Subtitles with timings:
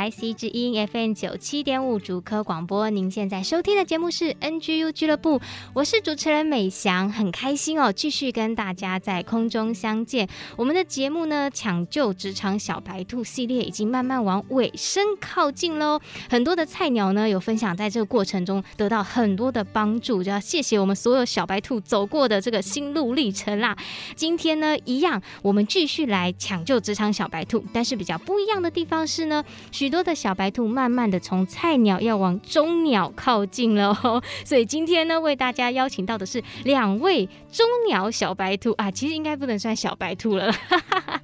[0.00, 5.38] IC 之音 FM 九七点五主科广播，您现在收听的节目是 NGU 俱乐部，
[5.74, 10.26] 我是主持人美翔，很开心哦，继续跟大家在空中相见。
[10.56, 16.00] 我们的节目呢，抢救职场小白兔系列已经慢慢往尾声靠近喽。
[16.30, 23.76] 很多的菜鸟呢，有分享在这个过程中得到很多的帮助，就要谢谢我们所有小白兔走过的这个心路历程啦。
[24.16, 29.44] 今天呢，一样，我们继续来抢救职场小白兔，但是比较不一样的地方是呢。
[29.72, 41.20] 许多的小白兔慢慢的从菜鸟要往中鸟靠近了哦，所以今天呢，为大家邀请到的是两位中鸟小白兔啊，其实应该不能算小白兔了，哈哈哈，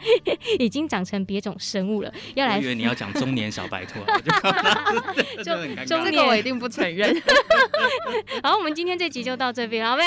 [0.58, 2.12] 已经长成别种生物了。
[2.34, 4.00] 要来，我以为你要讲中年小白兔，
[5.44, 7.14] 中年 这个我一定不承认。
[8.42, 10.02] 好，我们今天这集就到这边，好呗，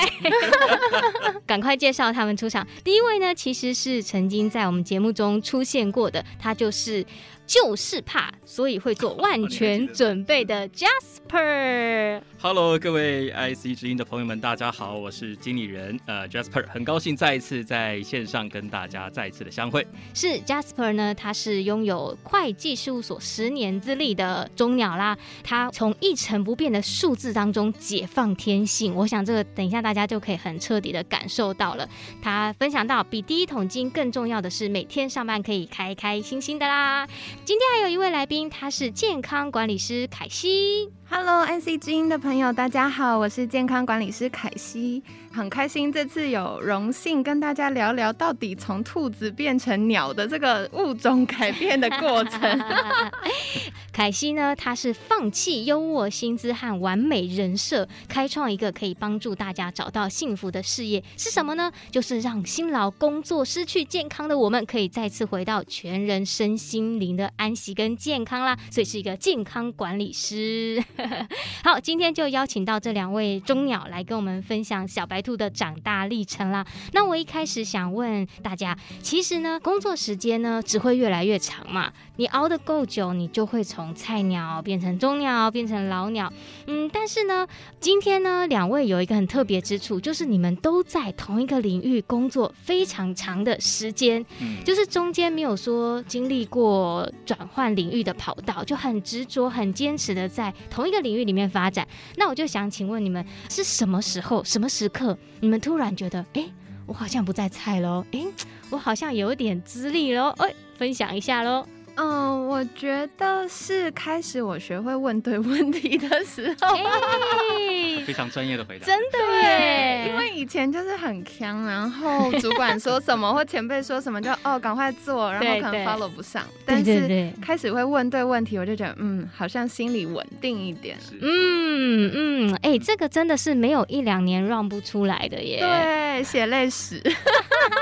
[1.48, 2.68] 赶快介绍他们出场。
[2.84, 7.06] 第一位呢，其实是曾经在我们节目中出现过的，他就是。
[7.50, 12.22] 就是怕，所以会做万全准备的 Jasper。
[12.40, 19.86] Hello，各位 IC 之音的朋友们，大家好，我是经理人呃 Jasper，很高兴再一次在线上跟大家再一次的相会。
[20.14, 31.90] 是 Jasper 呢，他是拥有会计事务所十年资历的中鸟啦，他从一成不变的数字当中解放天性，我想这个等一下大家就可以很彻底的感受到了。
[32.22, 37.08] 他分享到，比第一桶金更重要的是每天上班可以开开心心的啦。
[37.50, 40.92] 今天还有一位来宾，他是健康管理师凯西。
[41.10, 45.02] Hello，NC 知音的朋友，大家好，我是健康管理师凯西，
[45.32, 52.40] 很开心这次有荣幸跟大家聊聊到底从兔子变成鸟的这个物种改变的过程。
[53.92, 61.70] 凯西呢，他是放弃优渥薪资和完美人设，开创一个可以帮助大家找到幸福的事业，是什么呢？
[61.92, 68.58] 就是让辛劳工作失去健康的我们，可以再次回到全人身心灵的安息跟健康啦。
[68.72, 70.82] 所以是一个健康管理师。
[71.64, 76.66] 好，今天就邀请到这两位中鸟来跟我们分享小白兔的长大历程啦。
[76.94, 81.92] 那我一开始想问大家，其实呢，工作时间呢只会越来越长嘛。
[82.18, 86.32] 你熬得够久，你就会从菜鸟变成中鸟，变成老鸟。
[86.68, 87.48] 嗯，但是呢，
[87.80, 101.88] 今天呢，两位有一个很特别之处，就是你们都在同一个领域工作非常长的时间，嗯，就是中间没有说经历过转换领域的跑道，就很执着、很坚持的在同一个领域里面发展。
[102.18, 105.09] 那我就想请问你们，是什么时候、什么时刻，
[105.40, 106.46] 你们突然觉得，哎，
[106.86, 108.26] 我好像不在菜喽，哎，
[108.70, 111.66] 我好像有点资历喽，哎，分享一下喽。
[112.00, 120.08] 嗯，我觉得是开始我学会问对问题的时候，欸、非常专业的回答，真的耶！
[120.08, 126.42] 因为以前就是很强，然后主管说什么或前辈说什么就哦赶快做，然后可能 follow 不上。
[126.66, 130.98] 但是开始会问对问题，我就觉得嗯，好像心里稳定一点。
[131.20, 135.60] 嗯嗯，哎、欸，这个真的是没有一两年让不出来的耶。
[135.60, 137.02] 对，血泪史。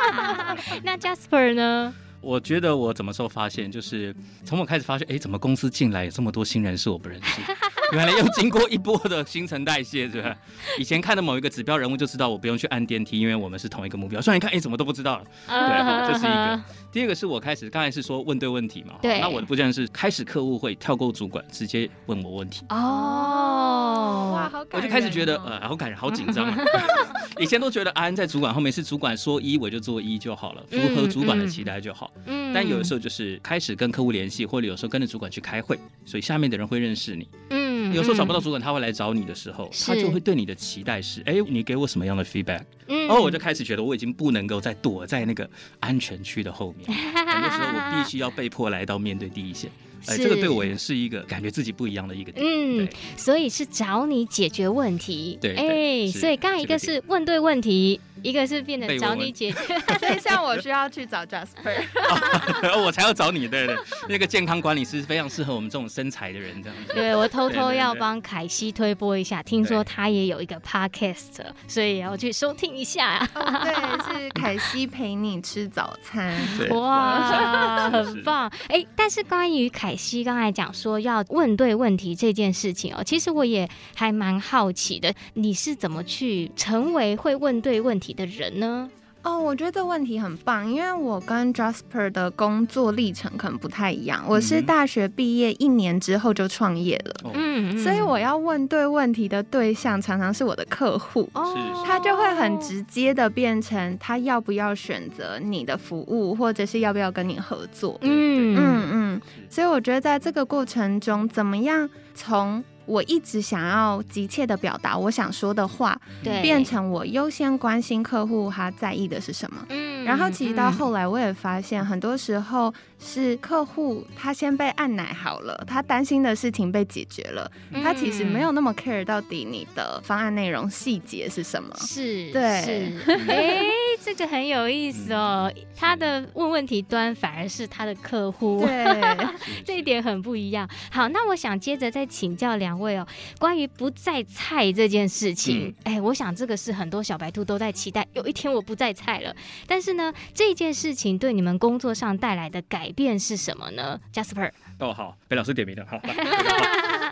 [0.82, 1.94] 那 Jasper 呢？
[2.22, 4.14] 我觉得我什么时候发现，就是
[4.44, 7.42] 从我开始发现，哎，怎么公司进来有这么多新人是我不认识，
[7.94, 10.36] 原来又经过一波的新陈代谢，是吧？
[10.78, 14.22] 以前看的某一个指标人物就知道我不用去按电梯，因为我们是同一个目标。
[14.22, 15.24] 虽然一看，哎，怎么都不知道了。
[15.48, 16.62] 对，这是一个。
[16.92, 18.96] 第二个是我开始，刚才是说问对问题嘛。
[19.02, 19.20] 对。
[19.22, 22.66] 那我的部件是开始客户会跳过主管，直接问我问题。
[22.70, 24.82] 哦，哇，好感人。
[24.82, 26.58] 我就开始觉得，呃，好感人，好紧张啊。
[27.40, 32.12] 以前都觉得安在主管后面，是主管说一我就做一就好了，符合主管的期待就好。
[32.26, 32.52] 嗯。
[32.54, 37.30] 但有的时候就是开始跟客户联系，或者有时候跟着主管去开会，所以下面的人会认识你。
[37.52, 37.67] 嗯。
[37.94, 42.62] 有时候找不到主管，他会来找你的时候，他就会对你的期待是：哎，你给我什么样的 feedback？
[42.88, 43.08] 嗯。
[43.08, 46.88] 然后我就开始觉得我已经不能够再躲在那个安全区的后面。
[46.92, 49.70] 很多时候我必须要被迫来到面对第一线。
[50.08, 52.46] 哎，这个对我也是一个感觉自己不一样的一个点。
[52.46, 55.38] 嗯，所以是找你解决问题。
[55.42, 58.00] 对，哎，所以刚才一个是问对问题。
[58.24, 61.80] 一个是变成找你解决， 所以像我需要去找 Jasper，
[62.84, 63.48] 我才要找你。
[63.48, 63.78] 对对，
[64.10, 66.94] 那个健康管理师非常适合我们这种身材的人这样子。
[66.96, 73.20] 对，我偷偷要帮凯西推播一下，听说他也有一个 podcast，所以要去收听一下。
[73.36, 76.36] 对，是凯西陪你吃早餐。
[76.72, 78.52] 哇，很棒。
[78.68, 88.92] 哎，但是关于凯凯西刚才讲说要问对问题这件事情哦，其实我也还蛮好奇的，你是怎么去成为会问对问题的人呢？
[89.24, 94.24] 哦，我觉得这问题很棒，因为我跟 Jasper 的工作历程可能不太一样。
[94.26, 101.54] 我是大学毕业一年之后就创业了，嗯，所以我要问对问题的对象常常是我的客户，哦，
[101.86, 108.56] 他就会很直接的变成他要不要选择你的服务，或者是要不要跟你合作，嗯。
[108.56, 109.22] 嗯嗯。
[109.50, 119.66] 所以我觉得在这个过程中，怎么样从我一直想要急切的表达我想说的话，对，变成我优先关心客户他在意的是什么。
[119.68, 131.76] 嗯，然后其实到后来我也发现，很多时候是客户他先被按奶好了，他担心的事情被解决了，嗯、他其实没有那么 care 到底你的方案内容细节是什么。
[131.82, 133.66] 是，对，是，哎、欸，
[134.02, 135.52] 这个很有意思哦。
[135.76, 139.28] 他的问问题端反而是他的客户，对，
[139.66, 140.68] 这一点很不一样。
[140.90, 142.77] 好，那我想接着再请教两。
[142.78, 143.08] 会哦，
[143.40, 149.36] 关于不在菜这件事情，哎、嗯欸，我想这个是很多小白兔都在期待，有一天我不在菜了。
[149.66, 156.00] 但是呢，这件事情对你们工作上带来的改变是什么呢？Jasper，哦，好，被老师点名了，好，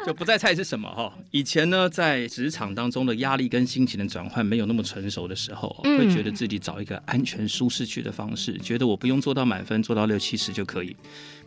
[0.05, 1.13] 就不在菜是什么哈？
[1.31, 10.95] 以前呢，在职场当中的压力跟心情的转换没有那么成熟的时候，嗯、会觉得自己找一个安全舒适区的方式，觉得我不用做到满分，做到六七十就可以。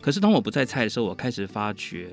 [0.01, 2.09] 可是当我不在菜的时候，我开始发觉。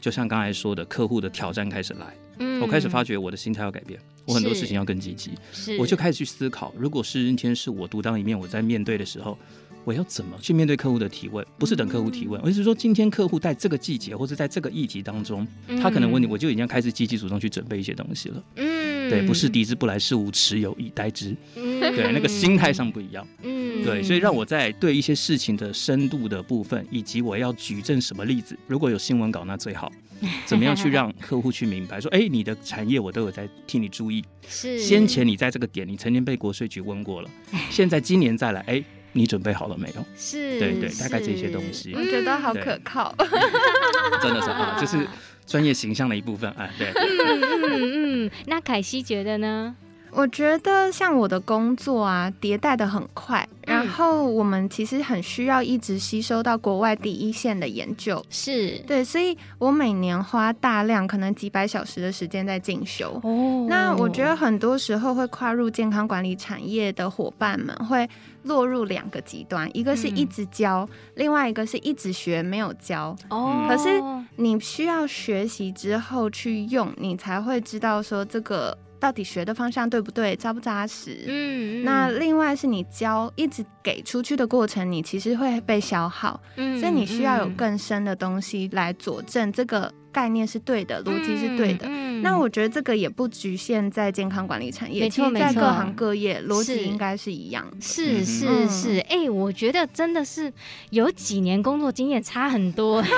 [0.00, 9.38] 就像刚才说的，客户的挑战开始来，嗯，我开始发觉我的心态要改变，我很多事情要更积极，是，我就开始去思考，如果是今天是我独当一面，我在面对的时候，
[9.88, 11.42] 我要怎么去面对客户的提问？
[11.56, 15.48] 不是等客户提问，而是说今天客户在这个季节或者在这个议题当中，
[15.80, 29.90] 他可能问你，我就已经开始积极主动去准备一些东西了，嗯，对，不是敌之不来，是吾持有以待之，嗯，对，那个心态上不一样，嗯，对，所以让我在对一些事情的深度的部分，以及我要举证什么例子，如果有新闻稿那最好。
[30.44, 34.20] 怎么样去让客户去明白说，哎、欸，你的产业我都有在替你注意。
[34.48, 37.30] 是，先前你在这个点，你曾经被国税局问过了，
[37.70, 40.04] 现在今年再来，哎、欸，你准备好了没有？
[40.16, 43.14] 是，对对，大概这些东西，我觉得好可靠，
[44.22, 45.06] 真的是啊，这、就是
[45.46, 46.68] 专业形象的一部分啊。
[46.78, 49.74] 对，嗯嗯嗯，那凯西觉得呢？
[50.10, 63.20] 我觉得像我的工作啊，迭代的很快，然后我们其实很需要一直吸收到国外第一线的研究，是对，所以我每年花大量可能几百小时的时间在进修。
[63.22, 68.08] 哦，那我觉得很多时候会跨入健康管理产业的伙伴们会
[68.44, 73.14] 落入两个极端，一个是一直教，嗯、另外一个是一直学没有教。
[73.28, 74.02] 哦，可是
[74.36, 78.76] 你需要学习之后去用，你才会知道说这个。
[79.00, 81.24] 到底学的方向对不对，扎不扎实？
[81.26, 91.86] 嗯，那另外是你教一直给出去的过程，你其实会被消耗，嗯，所以你需要有更深的东西来佐证这个概念是对的，逻辑是对的。
[91.88, 97.76] 嗯，那我觉得这个也不局限在健康管理产业，其实在各行各业逻辑应该是一样的。
[97.80, 100.52] 是是是，哎、欸，我觉得真的是
[100.90, 103.02] 有几年工作经验差很多。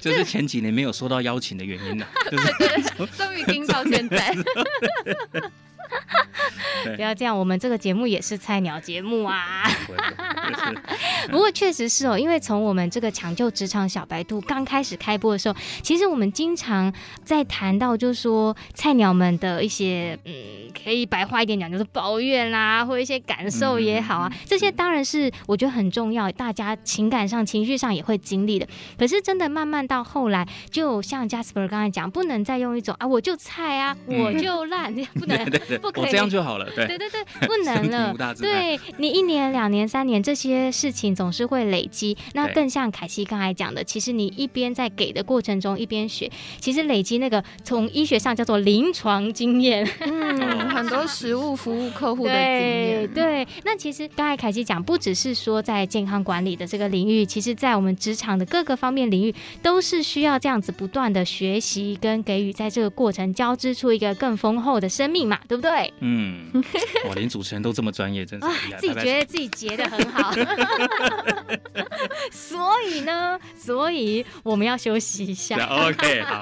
[0.00, 4.34] 就是前几年没有收到邀请的原因呢，就是 终于听到现在。
[6.96, 9.64] 不要这样，我们这个节目也是菜鸟节目啊。
[11.30, 16.92] 不过确实是哦，因为从我们这个抢救职场小白兔刚开始开播的时候，其实我们经常
[17.24, 20.32] 在谈到，就是说菜鸟们的一些嗯，
[20.82, 28.66] 可以白话一点讲，就是抱怨啦，或一些感受也好啊，这些当然是我觉得很重要，大家情感上、情绪上也会经历的。
[28.98, 35.38] 可是真的慢慢到后来，就像 Jasper 刚才讲，不能再用一种啊，我就菜啊，我就烂，不能。
[35.80, 36.68] 不可以，我这样就好了。
[36.76, 38.34] 对，对对对， 不能了。
[38.34, 42.16] 对，你一年、两年、三年，这些事情总是会累积。
[42.34, 53.08] 那更像凯西刚才讲的，其实你一边在给的过程中一边学，其实累积那个从医学上叫做临床经验，嗯，很多实物服务客户的经验。
[53.14, 65.69] 对，那其实刚才凯西讲，不只是说在健康管理的这个领域，其实在我们职场的各个方面领域，都是需要这样子不断的学习跟给予，在这个过程交织出一个更丰厚的生命嘛，对不对？
[65.70, 65.94] 不对？
[66.00, 66.50] 嗯，
[67.08, 68.46] 我连主持人都这么专业，真是。
[68.78, 70.32] 自己觉得自己结的很好。
[72.30, 72.58] 所
[72.88, 75.56] 以呢，所以我们要休息一下。
[75.66, 76.40] OK，好。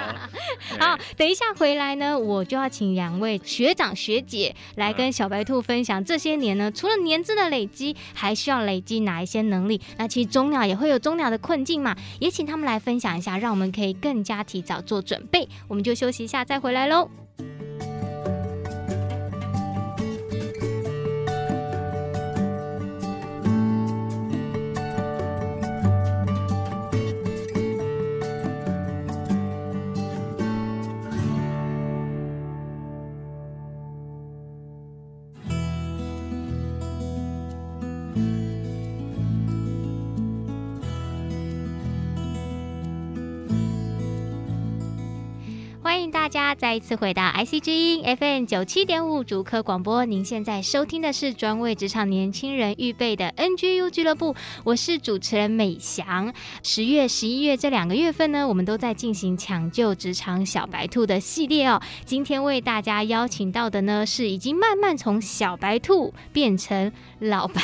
[0.79, 9.81] 好，等一下回来呢，我就要请两位学长学姐来跟小白兔分享这些年呢，除了年资的累积，还需要累积哪一些能力？
[9.97, 15.49] 那其实中鸟也会有中鸟的困境嘛，也请他们来分享一下，让我们可以更加提早做准备。
[15.67, 17.11] 我们就休息一下，再回来喽。
[46.13, 56.33] 大家再一次回到 IC 之音 FM 九七点五主科广播，您现在收听的是专为职场年轻人预备的 NGU 俱乐部，我是主持人美翔。
[56.63, 61.81] 十月、十一月这两个月份呢，我们都在进行抢救职场小白兔的系列哦。
[62.05, 67.63] 今天为大家邀请到的呢，是已经慢慢从小白兔变成老白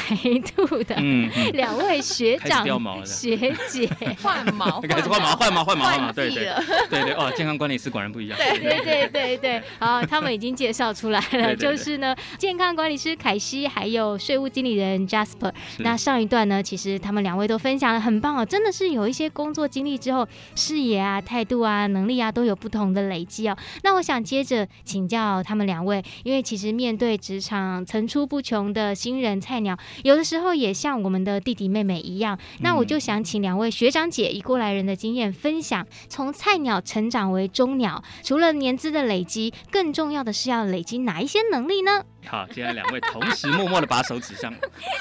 [0.54, 0.97] 兔的
[1.52, 2.64] 两位学长
[3.04, 3.88] 学姐，
[4.23, 6.50] 换毛， 开始换毛，换毛，换毛，换毛，对对
[6.90, 8.38] 对对哦，健康管理师果然不一样。
[8.38, 15.52] 对对对对对， 好，他们已经介绍出来了，对对对，就是呢，健康管理师凯西，还有税务经理人 Jasper。
[15.78, 23.56] 那上一段呢，其实他们两位都分享了很棒哦，真的是有一些工作经历之后，视野啊、态度啊、能力啊都有不同的累积哦。
[23.83, 32.38] 那我想接着请教他们两位，因为其实面对职场层出不穷的新人菜鸟，有的时候也像我们的弟弟妹妹一样。
[32.61, 38.04] 那我就想请两位学长姐以过来人的经验分享，从菜鸟成长为中鸟。
[38.23, 42.05] 除了年资的累积，更重要的是要累积哪一些能力呢？
[42.27, 44.53] 好，现在两位同时默默的把手指向。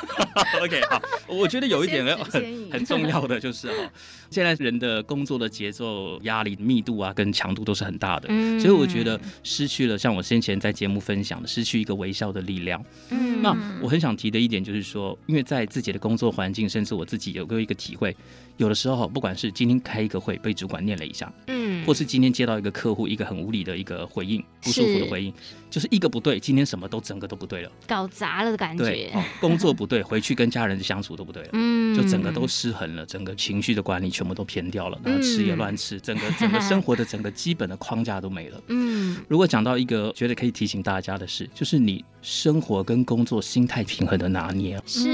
[0.62, 3.90] OK，好，我觉得有一点很很重要的就是哈，
[4.34, 12.84] 现在人的工作的节奏、压力密度啊，跟强度都是很大的，嗯，所以我觉得失去了像我先前在节目分享的，失去一个微笑的力量。
[13.12, 18.16] 嗯，那我很想提的一点就是说，因为在自己的工作环境，甚至我自己有过一个体会，
[18.58, 25.32] 有的时候不管是今天开一个会被主管念了一下，嗯，或是今天接到一个客户一个很无理的一个回应，不舒服的回应，
[25.70, 29.12] 就是一个不对，今天什么都整个都不对了，搞砸了的感觉。
[29.40, 38.62] 工作不对，回去跟家人的相处都不对了， 嗯，就整个都失衡了，整个情绪的管理全部都偏掉了，然后吃也乱吃，整个 整个生活的整个基本的框架都没了。
[38.68, 44.82] 嗯，如果讲到一个觉得可以提醒大家的事，就是你生活跟工作心态平衡的拿捏。
[44.86, 45.10] 是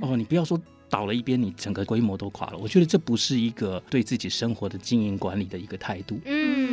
[0.00, 0.60] 哦，你不要说。
[0.92, 2.58] 倒了一边，你整个规模都垮了。
[2.58, 6.18] 我觉得这不是一个对自己生活的经营管理的一个态度。
[6.24, 6.69] 嗯，对，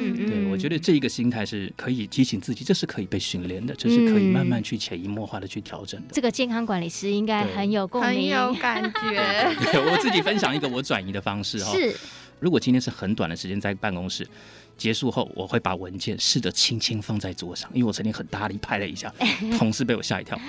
[0.58, 6.08] 我觉得这一个心态是可以提醒自己，这是可以被训练的，这是可以慢慢去潜移默化的去调整的。
[6.14, 8.98] 这个健康管理师应该很有共鸣，很有感觉。
[9.88, 11.72] 我自己分享一个我转移的方式哈。
[11.74, 11.96] 是，
[12.40, 14.28] 如果今天是很短的时间在办公室。
[14.78, 19.12] 结束后，我会把文件试着轻轻放在桌上，因为我曾经很大力拍了一下，
[19.58, 20.40] 同事被我吓一跳。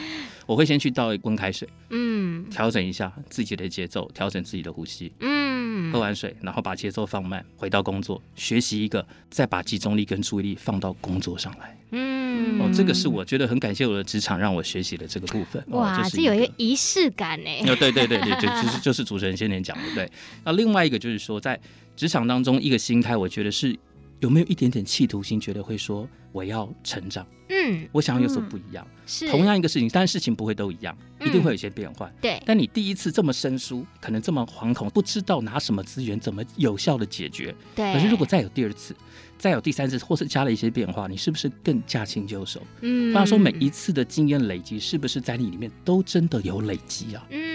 [0.44, 5.57] 我会先去倒一温开水，嗯，调整一下自己的节奏，调整自己的呼吸，嗯，
[5.92, 15.62] 喝完水，然后把节奏放慢，回到工作，学习一个，再把集中力跟注意力放到工作上来，嗯，哦，这个是我觉得很感谢我的职场让我学习的这个部分。
[15.68, 17.50] 哇，这有一个仪式感呢。
[17.66, 20.10] 哦，对对对对，就 就是就是主持人先前讲的，对。
[20.44, 21.58] 那另外一个就是说，在
[21.96, 23.78] 职场当中，一个心态，我觉得是。
[24.20, 27.26] 有没有一点点企图心，觉得会说我要成长？
[27.50, 28.86] 嗯，我想要有所不一样。
[29.06, 32.12] 是同样一个事情，但是事情不会都一样，一定会有一些变换。
[32.20, 37.54] 对，但你第一次这么生疏，可能这么惶恐，不知道拿什么资源怎么有效的解决。
[37.74, 38.94] 对，可是如果再有第二次，
[39.38, 42.60] 再有第三次，或是加了一些变化，你是不是更驾轻就熟？
[42.82, 47.26] 嗯，话说每一次的经验累积，是不是在你里面都真的有累积啊？
[47.30, 47.47] 嗯，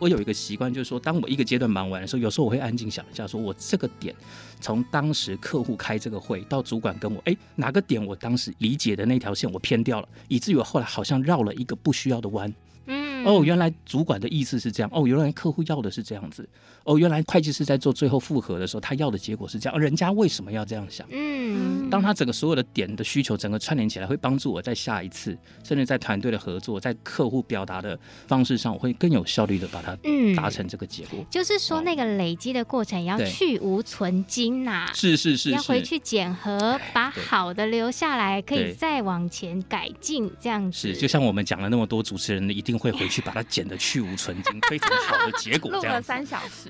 [0.00, 4.14] 我有一个习惯，就是说，当我一个阶段忙完的时候，有时候我会安静想一下，说我这个点，
[4.58, 12.52] 从当时客户开这个会到主管跟我，哎，哪个点我当时理解的那条线我偏掉了，以至于我后来好像绕了一个不需要的弯。
[12.86, 16.48] 嗯，哦，原来主管的意思是这样，哦，原来客户要的是这样子。
[16.84, 19.78] 哦，原来会计师在做最后复核的时候，他要的结果是这样。
[19.78, 21.06] 人家为什么要这样想？
[21.10, 27.96] 嗯，当他整个所有的点的需求整个串联起来，会帮助我在下一次，甚至在团队的合作，在客户表达的
[28.26, 29.94] 方式上，我会更有效率的把它
[30.34, 31.18] 达成这个结果。
[31.20, 34.92] 嗯、就是说，那个累积的过程也要去无存精呐、啊。
[34.94, 40.30] 是是是，是，要回去检核，把好的留下来，可以再往前改进。
[40.40, 42.69] 这样子是，就像我们讲了那么多，主持人的一定。
[42.70, 45.70] 定会回去把它剪得去无存精，非常好的结果。
[45.82, 46.68] 这样录了三小时。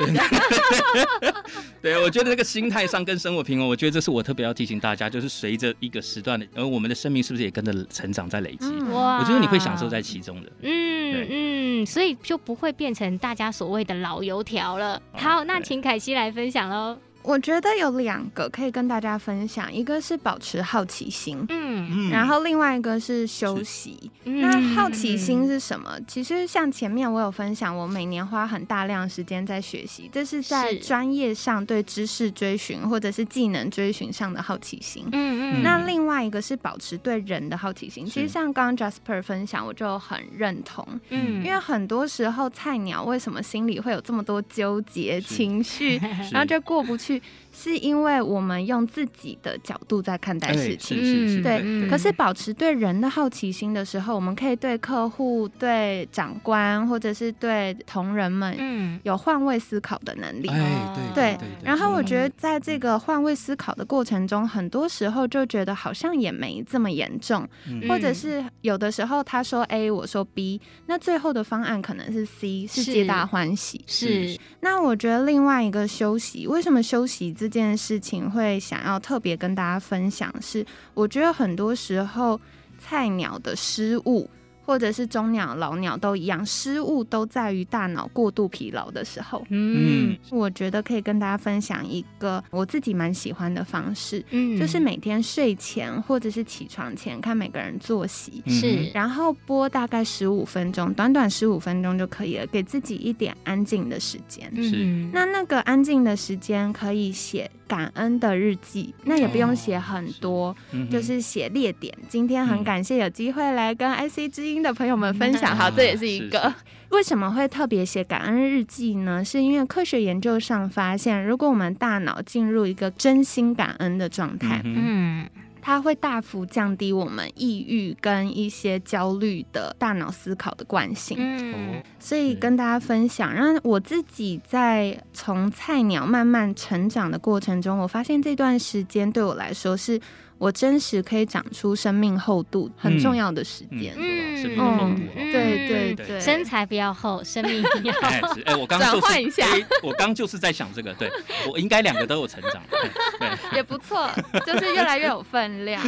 [1.83, 8.71] 对，我觉得这个心态上跟生活平衡，我觉得这是我特别要提醒大家，就是随着一个时段的，而我们的生命是不是也跟着成长在累积？
[8.93, 10.53] 哇、嗯，我觉得你会享受在其中的。
[10.63, 15.01] 嗯嗯，所以就不会变成大家所谓的老油条了。
[15.13, 16.99] 好，那请凯西来分享喽。
[17.23, 24.11] 我觉得有两个可以跟大家分享，一个是保持好奇心，嗯，然后另外一个是休息。
[24.25, 25.99] 那好奇心是什么？
[26.09, 35.07] 其实像前面我有分享，我每年花很大量时间在学习，这是在专业上对知识追寻或者是技能追寻上的好奇心。
[35.13, 35.63] 嗯嗯。
[35.63, 38.07] 那另外一个是保持对人的好奇心。
[38.07, 40.87] 其实像刚刚 Jasper 分享，我就很认同。
[41.11, 46.01] 嗯，因为很多时候菜鸟为什么心里会有这么多纠结情绪，
[46.33, 47.10] 然后就过不去。
[47.11, 47.21] Oui.
[47.53, 51.61] 是因为我们用自己的角度在看待事情，欸、对。
[51.63, 60.49] 嗯、可是保持对人的好奇心的时候，我们可以对客户、对长官或者是对同仁们，嗯有换位思考的能力。
[60.49, 73.85] 哎、对，然后我觉得在这个换位思考的过程中，很多时候就觉得好像也没这么严重，嗯、或者是有的时候他说 A，我说 B，那最后的方案可能是 C，是皆大欢喜。
[73.87, 74.29] 是。
[74.29, 80.33] 是那我觉得另外一个休息，为什么休息这件事情会想要特别跟大家分享？
[80.41, 80.65] 是
[80.95, 82.41] 我觉得很多时候
[82.79, 84.31] 菜鸟的失误。
[84.71, 89.45] 或者是中鸟、老鸟都一样，失误都在于大脑过度疲劳的时候。
[89.49, 104.49] 嗯，我觉得可以跟大家分享一个我自己蛮喜欢的方式，嗯，就是每天睡前或者是起床前看每个人作息，是，然后播大概十五分钟，短短十五分钟就可以了，给自己一点安静的时间。
[104.63, 111.93] 是，那那个安静的时间可以写感恩的日记，那也不用写很多，是就是写列点。
[112.09, 116.53] 今天很感谢有机会来跟 IC 之音的朋友们分享，好， 这也是一个
[116.91, 119.25] 为什么会特别写感恩日记呢？
[119.25, 125.29] 是因为科学研究上发现，如果我们大脑进入一个真心感恩的状态，嗯，
[125.63, 131.17] 它会大幅降低我们抑郁跟一些焦虑的大脑思考的惯性。
[131.21, 140.01] 嗯，所以跟大家分享，让我自己在从菜鸟慢慢成长的过程中，我发现这段时间对我来说是。
[140.41, 148.41] 我真实可以长出生命厚度很重要的时间，嗯，嗯，对对对，身材不要厚，生命比较厚。
[148.47, 149.47] 哎，我刚转 换一下，
[149.83, 151.13] 我刚就是在想这个，对
[151.53, 154.09] 我应该两个都有成长，对， 也不错，
[154.47, 155.83] 就是越来越有分量。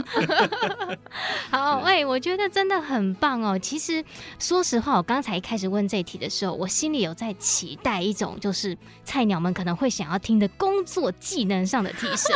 [1.50, 3.58] 好，喂，我觉得真的很棒哦。
[3.58, 4.04] 其实
[4.38, 12.30] 说实话，我刚才一开始问这题的时候，我心里有在期待一种，就是菜鸟们可能会想要听的工作技能上的提升。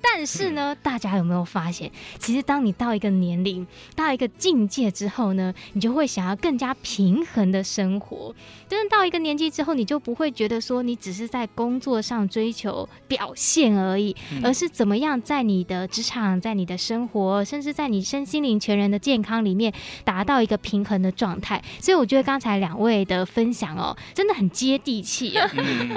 [0.00, 1.31] 但是呢，大家有没有？
[1.32, 3.66] 没有发现，其实当你到一个年龄、
[3.96, 8.34] 到一个境界之后呢，你就会想要更加平衡的生活。
[8.68, 14.14] 真的到一个年纪之后，你就不会觉得说你只是在工作上追求表现而已，
[14.44, 19.72] 而是怎么样在你的职场、在你的生活，甚至在你身心灵全人的健康里面
[20.04, 21.62] 达到一个平衡的状态。
[21.80, 25.50] 所以我觉得刚才两位的分享哦，真的很接地气啊！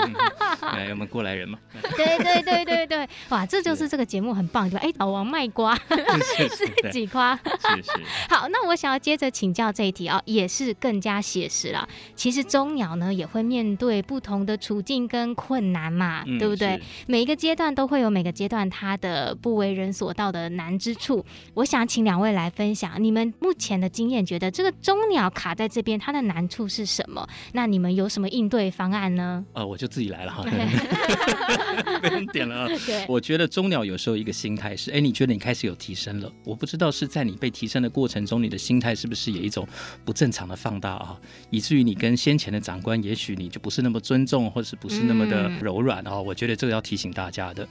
[0.74, 1.60] 来，我们过来人嘛。
[1.98, 4.80] 对对对对对，哇，这就是这个节目很棒的。
[4.80, 5.25] 哎，老王。
[5.26, 5.76] 卖瓜
[6.82, 7.92] 自己夸，是是。
[8.30, 11.88] 好，那我想要接着请教这一题啊，也是更加写实了。
[12.16, 16.80] 其实中鸟呢也会面对不同的处境跟困难嘛，嗯、对不对？
[17.08, 21.26] 每一个阶段都会有每个阶段它的不为人所道的难之处。
[21.56, 27.28] 我想请两位来分享你们目前的经验，觉得这个中鸟卡在这边，它的难处是什么？
[27.54, 29.44] 那你们有什么应对方案呢？
[29.54, 30.44] 呃，我就自己来了哈，
[32.00, 32.68] 被人点了。
[32.86, 35.14] 对，我觉得中鸟有时候一个心态是，哎，你。
[35.15, 39.65] 觉得你开始有提升了，我不知道是在你被提升的过程中，你的心态是不是有一种
[40.04, 41.17] 不正常的放大啊，
[41.49, 46.19] 以至于你跟先前的长官，也许你就不是那么尊重，或者是不是那么的柔软啊？
[46.19, 47.65] 我觉得这个要提醒大家的。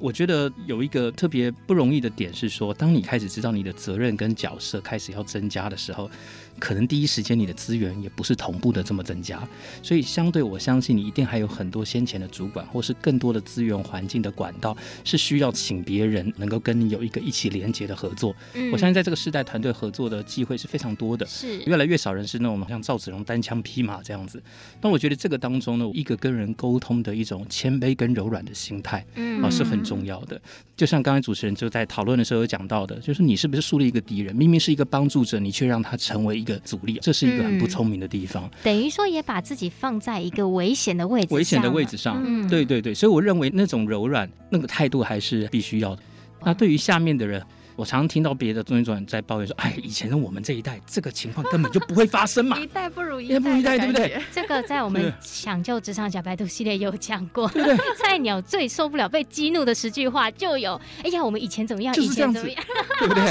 [0.00, 6.10] 我觉得有一个特别不容易的点是说，当你开始知道你的责任跟角色开始要增加的时候。
[6.58, 9.46] 可能第一时间你的资源也不是同步的这么增加，
[9.82, 18.34] 所以相对我相信你一定还有很多先前的主管或是更多的资源环境的管道是需要请别人能够跟你有一个一起连接的合作。
[18.54, 24.42] 嗯，我相信在这个时代团队合作的机会是非常多的，是越来越少人是那种像赵子龙单枪匹马这样子。
[24.80, 30.40] 那我觉得这个当中呢，一个跟人沟通的一种谦卑跟柔软的心态，嗯啊是很重要的。
[30.76, 36.58] 就像刚才主持人就在讨论的时候有讲到的，就是你是不是树立一个敌人，明明是一个帮助者，你却让他成为一个。
[36.68, 38.44] 阻力，这是一个很不聪明的地方。
[38.44, 42.20] 嗯、等于说，也把自己放在一个危险的位置，危险的位置上。
[42.22, 46.02] 嗯、对对对，所以我认为那种柔软，那个态度还是必须要的。
[46.44, 47.42] 那对于下面的人，
[47.74, 52.58] 我常常听到别的中心主管在抱怨说：“哎，以前的我们这一代，这个情况根本就不会发生嘛。
[52.60, 54.20] ”一代不如一代，不如一代，对不对？
[54.32, 57.48] 这个在我们《抢救职场小白兔》系列有讲过。
[57.54, 61.94] 对，菜鸟最受不了被激怒的十句话就有：“哎呀，我们以前怎么样？
[61.96, 62.64] 以前怎么样？
[62.98, 63.22] 对不对？”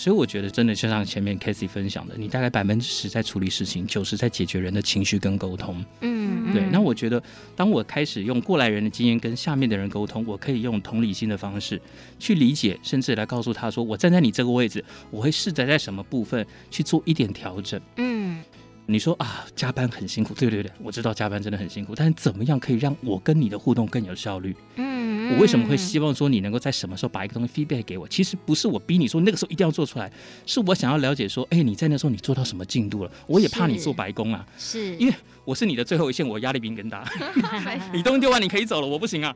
[0.00, 5.84] 所以我觉得，真的就像前面 Cathy 分享的，你大概百分之十在处理事情，九十在解决人的情绪跟沟通。
[6.00, 6.62] 嗯，对。
[6.72, 7.22] 那我觉得，
[7.54, 11.78] 当我开始用过来人的经验跟下面的人沟通，我可以用同理心的方式
[12.18, 17.78] 去理解，甚至来告诉他说，我站在你这个位置，我会试着在什么部分去做一点调整。
[17.96, 18.42] 嗯。
[18.86, 24.56] 你说啊，加班很辛苦，对对对，我知道加班真的很辛苦，但是怎么样可以让我跟你的互动更有效率？
[24.76, 24.99] 嗯，
[25.32, 28.06] 我为什么会希望说你能够在什么时候把一个东西 feedback 给我？
[28.08, 30.10] 其实不是我逼你说那个时候一定要做出来，
[30.46, 33.10] 是我想要了解说，哎，你在那时候你做到什么进度了？
[33.26, 35.14] 我也怕你做白工啊，是因为。
[35.44, 37.04] 我是你的最后一线，我压力比你更大。
[37.92, 39.34] 你东西丢完，你可以走了，我不行啊。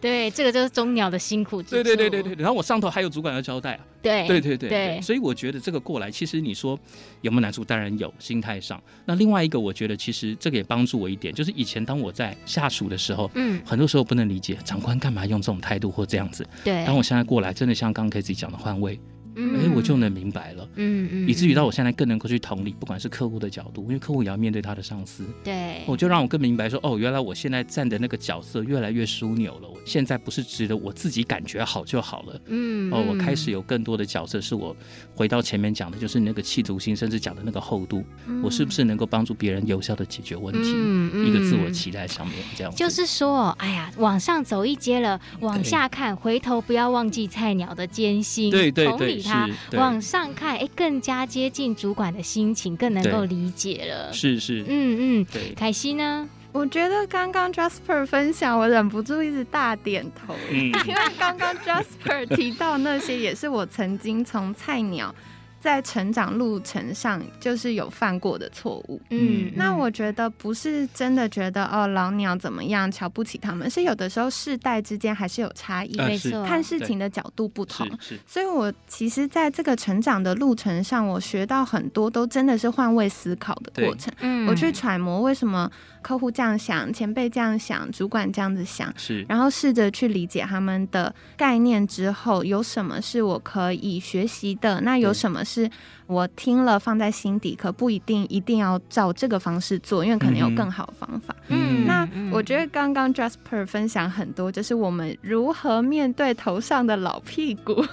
[0.00, 1.82] 对，这个就是中鸟的辛苦之处。
[1.82, 2.42] 对对对对对。
[2.42, 3.84] 然后我上头还有主管要交代啊。
[4.00, 5.00] 对对对对对。
[5.00, 6.78] 所以我觉得这个过来，其实你说
[7.20, 7.64] 有没有难处？
[7.64, 8.82] 当然有，心态上。
[9.04, 16.46] 那另外一个，我觉得其实这个也帮助我一点，就是以前当我在下属的时候，嗯，很多时候不能理解长官干嘛用这种态度或这样子。
[16.64, 16.84] 对。
[16.84, 18.98] 当我现在过来，真的像刚刚 Cathy 讲的换位。
[19.36, 34.76] 哎，我就能明白了，嗯嗯，以至于到我现在更能够去同理，不管是客户的角度，因为客户也要面对他的上司，对，我就让我更明白说，哦，原来我现在站的那个角色越来越枢纽了，我现在不是值得我自己感觉好就好了，嗯，哦，我开始有更多的角色，是我
[35.14, 38.04] 回到前面讲的，就是那个企图心，甚至讲的那个厚度，
[38.42, 40.72] 我是不是能够帮助别人有效的解决问题？
[40.74, 49.21] 嗯，一个自我期待上面这样，就是说，哎呀，往上走一阶了，往下看，回头不要忘记菜鸟的艰辛，对对对。
[49.22, 54.12] 他往上看，哎，更加接近主管的心情，更能够理解了。
[54.12, 55.54] 是是，嗯嗯，对。
[55.54, 56.28] 凯西呢？
[56.52, 65.14] 我觉得刚刚 Jasper 分享，我忍不住一直大点头，嗯、因为刚刚 Jasper 提到那些，也是我曾经从菜鸟。
[65.62, 69.00] 在成长路程上，就是有犯过的错误。
[69.10, 77.88] 嗯，那我觉得不是真的觉得哦，老鸟怎么样，瞧不起他们，是有的时候世代之间还是有差异，没错，看事情的角度不同。
[78.26, 84.12] 所以我其实在这个成长的路程上，我学到很多，都真的是换位思考的过程。
[84.18, 85.70] 嗯，我去揣摩为什么。
[86.02, 94.80] 客户这样想，前辈这样想，主管这样子想，是，然后试着去理解他们的概念之后，有什么是我可以学习的？
[94.82, 95.70] 那有什么是？
[96.06, 101.34] 我听了放在心底，可不一定一定要照这个方式做，因为可能有更好的方法。
[101.48, 107.84] 嗯，那我觉得刚刚 Jasper 分享很多，就是我们如何面对头上的老屁股。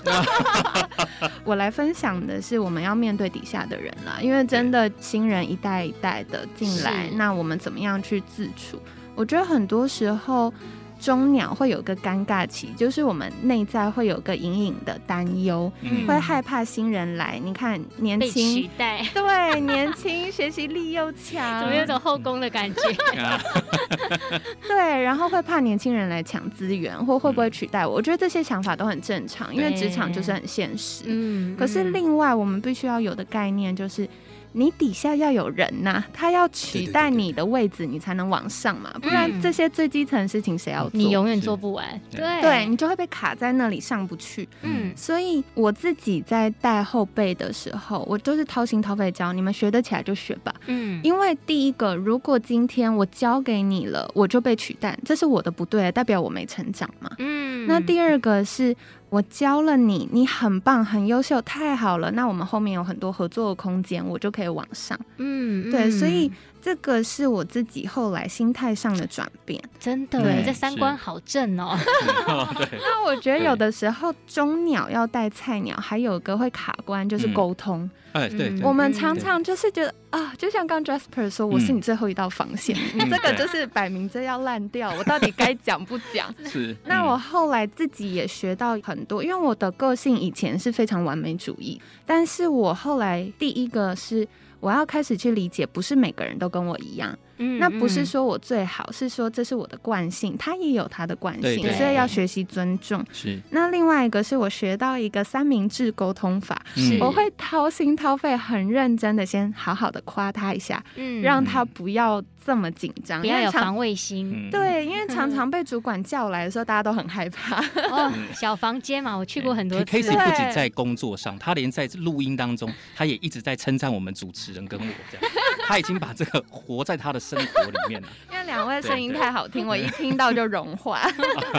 [1.45, 8.79] 我来分享的是我们要面对底下的人啦，因为真的新人一代一代的进来，那我们怎么样去自处？
[9.15, 10.53] 我觉得很多时候。
[10.99, 17.39] 中鸟会有个尴尬期，就是我们内在会有个隐隐的担忧，嗯、会害怕新人来。
[17.43, 22.81] 你看年轻， 对，年轻学习力又强，怎么有种后宫的感觉？
[24.67, 27.93] 对，然后会怕年轻人来抢资源，或会不会取代我？
[27.95, 31.05] 我觉得这些想法都很正常，因为职场就是很现实。
[31.07, 34.07] 嗯，可是另外我们必须要有的概念就是。
[34.51, 40.91] 你底下要有人呐、啊，他要取代你的位置，你才能往上嘛，不然这些最基层的事情谁要做？
[40.93, 44.47] 你永远做不完，对，对你就会被卡在那里上不去。
[44.62, 50.53] 嗯，所以我自己在带后辈的时候，我都是掏心掏肺教你们，学得起来就学吧。
[50.65, 57.12] 嗯，因为第一个，如果今天我教给你了，我就被取代，这是我的不对，代表我没成长嘛。
[57.19, 58.75] 嗯，那第二个是。
[59.09, 62.11] 我教了你，你很棒，很优秀，太好了。
[62.11, 64.99] 那我们后面有很多合作的空间，我就可以往上。
[65.17, 69.61] 嗯，对，所以这个是我自己后来心态上的转变。
[69.79, 71.77] 真的，你这三观好正哦。
[72.27, 77.81] 那我觉得有的时候中鸟要带菜鸟，还有一个会卡关，就是沟通。
[77.81, 82.75] 嗯哎，对，我们常常就是觉得啊，就像刚 Jasper 说，我是你最后一道防线，
[83.07, 86.33] 这个就是摆明着要烂掉，我到底该讲不讲？
[86.49, 86.75] 是。
[86.85, 94.27] 那我后来自己也学到很多，因为我的个性以前是非常完美主义，但是我后来第一个是
[94.59, 97.17] 我要开始去理解，不是每个人都跟我一样。
[97.41, 103.03] 嗯，那不是说我最好，是说这是我的惯性，他也有他的惯性，对对对，所以要学习尊重。
[103.13, 103.39] 是。
[103.51, 106.61] 那另外一个是我学到一个三明治沟通法，
[106.99, 114.49] 我会掏心掏肺、很认真的先好好的夸他一下，嗯，让他不要这么紧张，不要有防卫心。
[114.52, 117.63] 对，因为常常被主管叫来的时候，大家都很害怕。
[117.91, 119.86] 哦，小房间嘛，我去过很多次。
[119.86, 125.32] Casey 不仅在工作上，他连在录音当中，他也一直在称赞我们主持人跟我这样。
[125.67, 128.08] 他已经把这个活在他的生活里面了。
[128.47, 131.02] 两位声音太好听，我一听到就融化。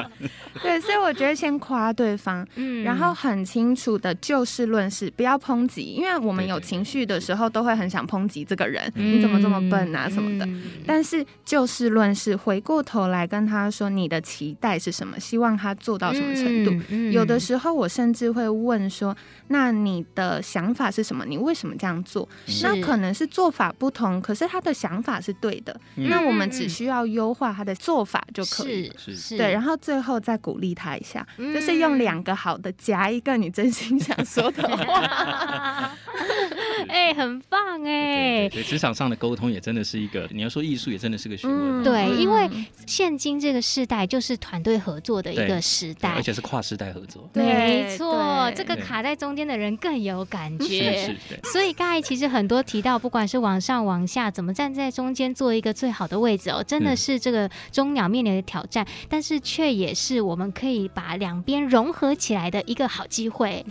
[0.61, 10.49] 对，所以我觉得先夸对方，嗯，然后很清楚的就事论事，不要抨击，因为我们有情绪的时候都会很想抨击这个人，你怎么这么笨啊什么的。
[10.87, 16.95] 但是就事论事，回过头来跟他说你的期待是什么，希望他做到什么程度。
[17.11, 19.17] 有的时候我甚至会问说，
[19.49, 21.25] 那你的想法是什么？
[21.27, 22.29] 你为什么这样做？
[22.63, 25.79] 那可能是做法不同，可是他的想法是对的。
[25.95, 28.93] 那我们只需要优化他的做法就可以。
[28.97, 29.37] 是是。
[29.37, 35.91] 对，然后最后再鼓励他一下，就是用两个好的夹一个你真心想说的话。
[36.89, 38.49] 哎，很棒哎！
[38.49, 41.83] 对，职场上的沟通也真的是一个，你要说艺术也真的是个学问。
[41.85, 42.51] 对，因为
[42.87, 47.31] 现今这个时代就是团队合作的一个时代，而且是跨时代合作。
[47.35, 51.17] 没错，这个卡在中间的人更有感觉是。
[51.45, 63.65] 所以刚才其实很多提到，不管是往上往下，怎么站在中间做一个最好的位置哦，真的是这个中鸟面临的挑战，但是却也是我们可以把两边融合起来的一个好机会。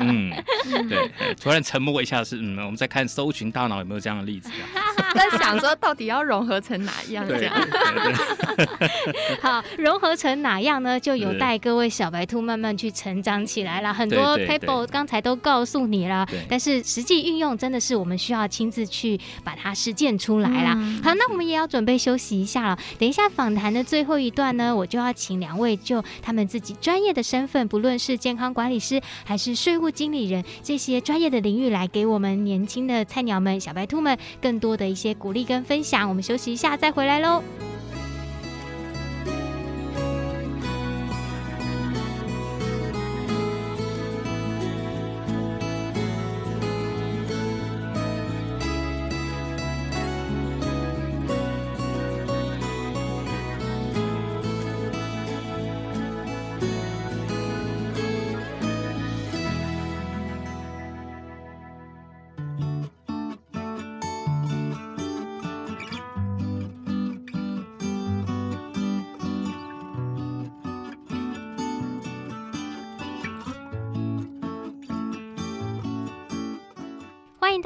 [0.00, 0.32] 嗯，
[0.88, 2.64] 对，突然沉默一下是嗯。
[2.64, 4.48] 我们在看搜寻大脑有没有这样的例子？
[4.74, 7.26] 啊 在想说到底要融合成哪样？
[7.26, 7.54] 这样
[9.42, 10.98] 好，融合成哪样呢？
[10.98, 13.92] 就有待各位小白兔慢慢去成长起来了。
[13.92, 20.74] 很多 paper 刚才都告诉你了，但是实际运用真的是我们需要亲自去把它实践出来啦。
[21.02, 22.78] 好，那我们也要准备休息一下了。
[22.98, 36.08] 等一下访谈的最后一段呢，我就要请两位就他们自己专业的身份，不论是健康管理师还是税务经理人这些专业的领域，来给我们年轻的菜鸟们、小白兔们更多的一些鼓励跟分享。
[36.08, 37.42] 我们休息一下，再回来喽。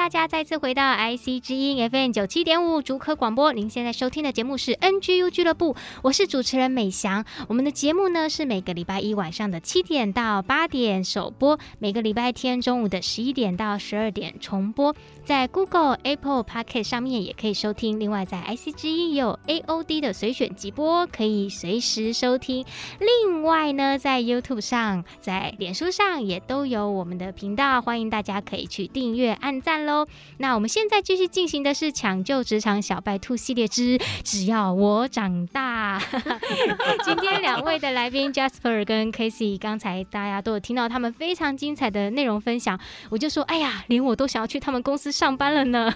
[0.08, 3.52] 大家再次回到 IC 之音 FM 九七点五竹科广播。
[3.52, 7.26] 您现在收听的节目是 NGU 俱乐部，我是主持人美翔。
[7.46, 14.96] 我们的节目呢是每个礼拜一晚上的七点到八点首播，每个礼拜天中午的十一点到十二点重播。
[15.28, 18.00] 在 Google、Apple Podcast 上面也可以收听。
[18.00, 22.64] 另外，在 IC 之音也有 AOD 的随选集播，可以随时收听。
[22.98, 29.84] 另外呢，在 YouTube 上、在脸书上也都有我们的频道，欢迎大家可以去订阅、按赞。
[29.84, 30.06] 喽，
[30.38, 36.00] 那我们现在继续进行的是抢救职场小白兔系列之只要我长大。
[37.04, 45.92] 今天两位的来宾 Jasper 跟 Casey，刚才大家都有听到他们非常精彩的内容分享，我就说，哎呀，连我都想要去他们公司上班了呢，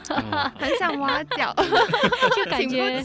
[0.58, 1.54] 很想挖角，
[2.34, 3.02] 就感觉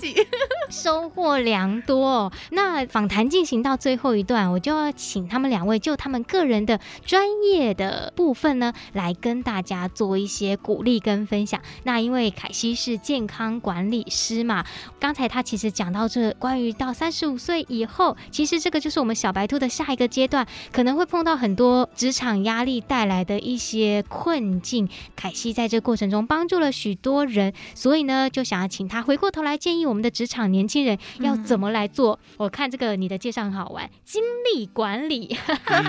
[0.69, 2.31] 收获良多。
[2.49, 10.57] 那访谈进行到最后一段，我就要请他们两位就他们个人的专业的部分呢，来跟大家做一些。
[10.57, 11.61] 鼓励跟分享。
[11.83, 14.65] 那因为凯西是健康管理师嘛，
[14.99, 24.89] 刚才他其实讲到这关于到三十五岁以后，其实这个就是我们小白兔的下一个阶段，可能会碰到很多职场压力带来的一些困境。
[25.15, 32.17] 凯西在这过程中帮助了许多人，所以呢，就想要请他回过头来建议我们的职场年轻人要怎么来做。
[32.29, 35.83] 嗯、我看这个你的介绍很好玩，精力管理，嗯、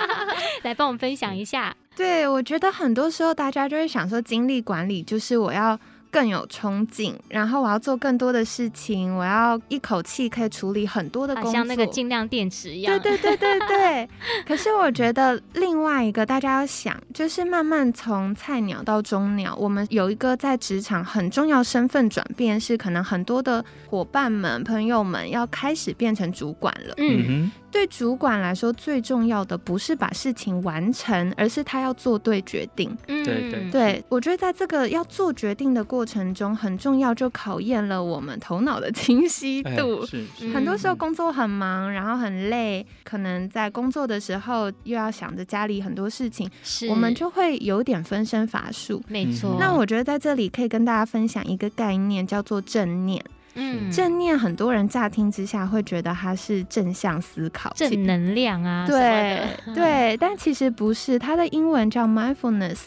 [0.64, 1.76] 来帮我们分享一下。
[1.94, 5.78] 对，我觉得很多时候大家就会想说，精力管理就是我要
[6.10, 12.98] 更有冲劲，然后我要做更多的事情，我要一口气可以处理很多的工作，像那个尽量电池一样。
[13.00, 14.08] 对对对对对。
[14.46, 26.94] 可是我觉得另外一个大家要想，就是慢慢从菜鸟到中鸟，我们有一个在职场很重要身份转变，是可能很多的伙伴们、朋友们要开始变成主管了。
[26.96, 27.52] 嗯哼。
[27.70, 32.96] 对主管来说，最重要的不是把事情完成，而是他要做对决定。
[33.06, 40.04] 嗯，对对对，我觉得在这个要做决定的过程中，很重要，就考验了我们头脑的清晰度。
[40.04, 49.02] 是，是，很多时候工作很忙，然后很累，可能在工作的时候又要想着家里很多事情，是，我们就会有点分身乏术。
[49.08, 49.56] 没错。
[49.60, 53.24] 那我觉得在这里可以跟大家分享一个概念，叫做正念。
[53.54, 62.78] 嗯，正念很多人乍听之下会觉得它是正向思考、正能量啊，对对，但其实不是，它的英文叫 mindfulness，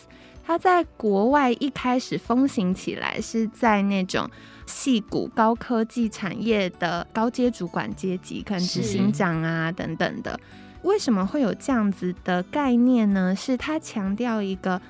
[0.46, 4.30] 它在国外一开始风行起来是在那种
[4.66, 10.40] 细谷高科技产业的高阶主管阶级，可能执行长啊等等的。
[10.84, 13.36] 为什么会有这样子的概念呢？
[13.36, 14.82] 是它强调一个。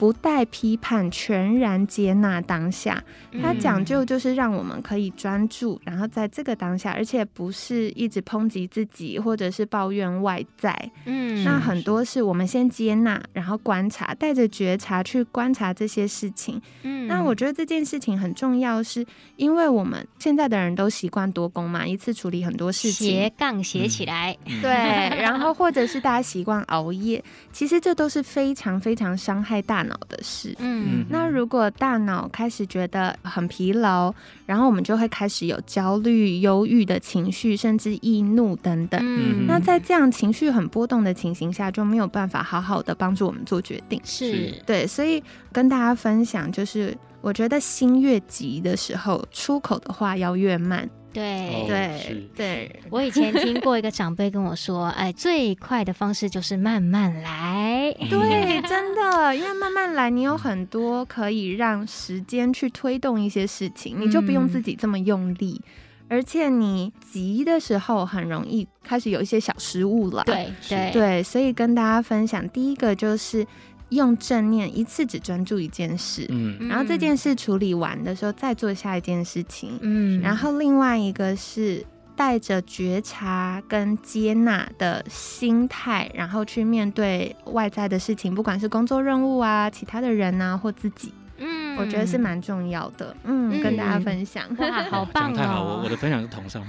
[0.00, 3.04] 不带批判，全然接纳当下。
[3.42, 10.74] 它讲究就是让我们可以专注，然后在这个当下，而且不是一直抨击自己，或者是抱怨外在。
[11.04, 16.58] 嗯，那很多是我们先接纳，然后观察，带着觉察去观察这些事情。
[16.82, 19.04] 嗯，那我觉得这件事情很重要，是
[19.36, 24.34] 因为我们现在的人都习惯多工嘛，一次处理很多事情，斜杠斜起来。
[24.46, 29.89] 嗯、对，然后或者是大家习惯熬夜，其实这都是非常非常伤害大脑。
[29.90, 34.14] 脑的事，嗯，那如果大脑开始觉得很疲劳，
[34.46, 39.00] 然后我们就会开始有焦虑、忧郁的情绪，甚至易怒等等。
[39.02, 44.00] 嗯，那在这样情绪很波动的情形下，就没有办法好好的帮助我们做决定。
[44.04, 44.54] 是。
[44.64, 45.22] 对，所以
[45.52, 50.88] 跟大家分享，就是我觉得心越急的时候，出口的话要越慢。
[51.12, 57.92] 对对对，我以前听过一个长辈跟我说，哎，最快的方式就是慢慢来。
[58.08, 65.60] 对，真的，因为慢慢来，你有很多可以让时间去推动一些事情，你就不用自己这么用力，
[66.08, 70.22] 而且你急的时候很容易开始有一些小失误了。
[70.24, 73.44] 对对对，所以跟大家分享，第一个就是。
[73.90, 81.84] 用正念一次只专注一件事，嗯，然后这件事处理完的时候再做下一件事情，嗯，然后另外一个是
[82.16, 91.12] 带着觉察跟接纳的心态，然后去面对外在的事情，不管是工作任务啊、其他的人啊或自己。
[91.80, 93.14] 嗯，我觉得是蛮重要的。
[93.24, 95.36] 嗯，嗯跟大家分享，哇， 好棒哦！
[95.36, 96.62] 太好，我我的分享是同上。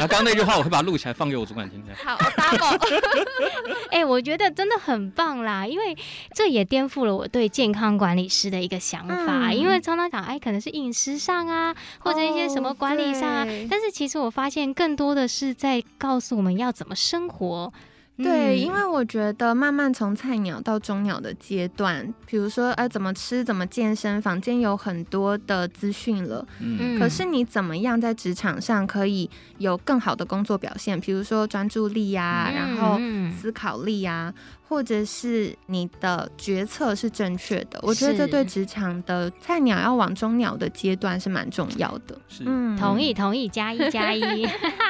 [0.00, 1.82] 那刚刚那句话，我会把它录起来放给我主管听。
[2.04, 2.78] 好，double。
[3.90, 5.96] 哎，我觉得真的很棒啦，因为
[6.34, 9.48] 这也颠覆了我对健康管理师的一个想法。
[9.48, 17.72] 嗯、因为常常讲，哎，可能是饮食上啊，或者一些什么管理上啊，哦、但是其实我发现更多的是在告诉我们要怎么生活。
[18.16, 26.46] 对，因为我觉得慢慢从菜鸟到中鸟的阶段，比如说，呃，怎么吃，怎么健身，房间有很多的资讯了。
[26.60, 30.98] 嗯，可是你怎么样在职场上可以有更好的工作表现？
[31.00, 32.98] 比如说专注力呀、啊，然后
[33.38, 34.34] 思考力呀、啊。
[34.68, 42.18] 或者是你的决策是正确的，我觉得这对职场的菜鸟要往中鸟的阶段是蛮重要的。
[42.26, 44.44] 是，嗯，同意同意，加一加一。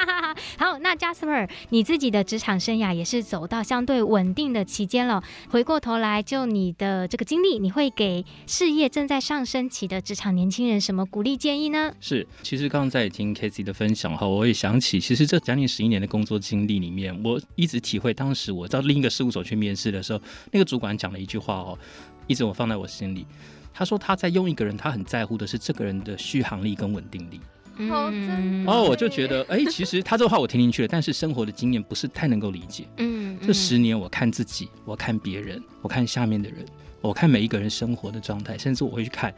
[0.57, 5.21] 好，那 Jasper，你自己的职场生涯也是是走到相对稳定的期间了。
[5.49, 11.91] 回过头来，就你的这个经历，你会给事业正在上升期的职场年轻人什么鼓励建议呢？
[11.99, 19.57] 是，其实刚刚在听 Cathy 的分享后，我也想起，其实这将近十一年的工作经历里面，我一直体会，当时我到另一个事务所去。
[19.57, 21.75] 面试的时候，那个主管讲了一句话哦，
[22.27, 23.25] 一直我放在我心里。
[23.73, 27.41] 他说他在用一个人，他很在乎的是这个人的续航力跟稳定力。
[27.77, 32.87] 嗯，哦，我就觉得，哎，其实他这话我听进去了，但是生活的经验不是太能够理解。
[32.97, 36.65] 嗯，这十年我看自己，我看别人，我看下面的人，
[37.01, 39.33] 我看每一个人生活的状态，甚至我会去看，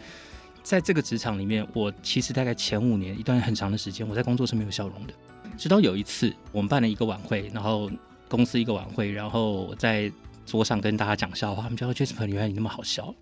[0.64, 5.14] 在这个职场里面，我其实大概前五年一段很长的时间，我在工作是没有笑容的。
[5.58, 7.90] 直到有一次，我们办了一个晚会，然后。
[8.30, 10.04] 公司一个晚会，然后我在
[10.50, 13.14] 桌上跟大家讲笑话，他们就说：“Jasper，原来你那么好笑。”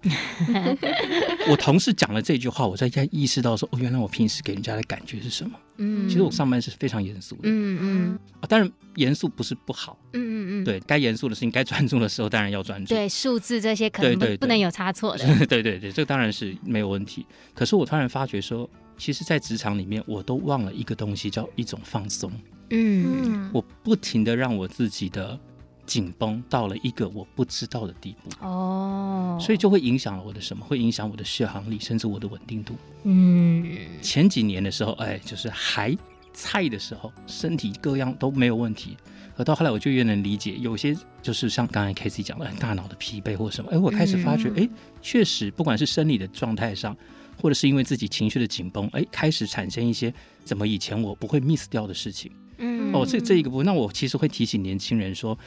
[1.51, 7.41] 我同事讲了这句话，我才意识到说：“哦，原来我平时给人家的感觉是什么？”嗯，其实我上班是非常严肃的。
[7.43, 9.99] 嗯嗯，啊，当然严肃不是不好。
[10.13, 12.95] 嗯嗯嗯，对该严肃的事情，该专注的时候，当然要专注。
[12.95, 15.25] 对数字这些可能不不能有差错的。
[15.45, 17.25] 对对对，这个当然是没有问题。
[17.53, 22.31] 可是我突然发觉说，其实，在职场里面，我都忘了一个东西，叫一种放松。
[22.71, 25.39] 嗯，我不停的让我自己的
[25.87, 30.63] 紧绷到了一个我不知道的地步哦，所以就会影响了我的什么？
[30.63, 32.75] 会影响我的续航力，甚至我的稳定度。
[33.03, 33.65] 嗯，
[34.01, 35.97] 前几年的时候，哎，就是还
[36.33, 38.97] 菜的时候，身体各样都没有问题，
[39.37, 44.69] 而到后来我就越能理解，有些就是像刚才 Cathy 讲的，大脑的疲惫或什么，哎，我开始发觉，哎，
[45.01, 46.95] 确实，不管是生理的状态上，
[47.41, 52.29] 或者是因为自己情绪的紧绷，哎，开始产生一些怎么以前我不会 miss 掉的事情。
[52.59, 55.37] 嗯，哦，这这一个部分，那我其实会提醒年轻人说，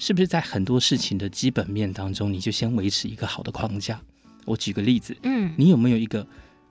[0.00, 4.00] 是不是在很多事情的基本面当中，你就先维持一个好的框架？
[4.46, 6.26] 我举个例子，嗯，你有没有一个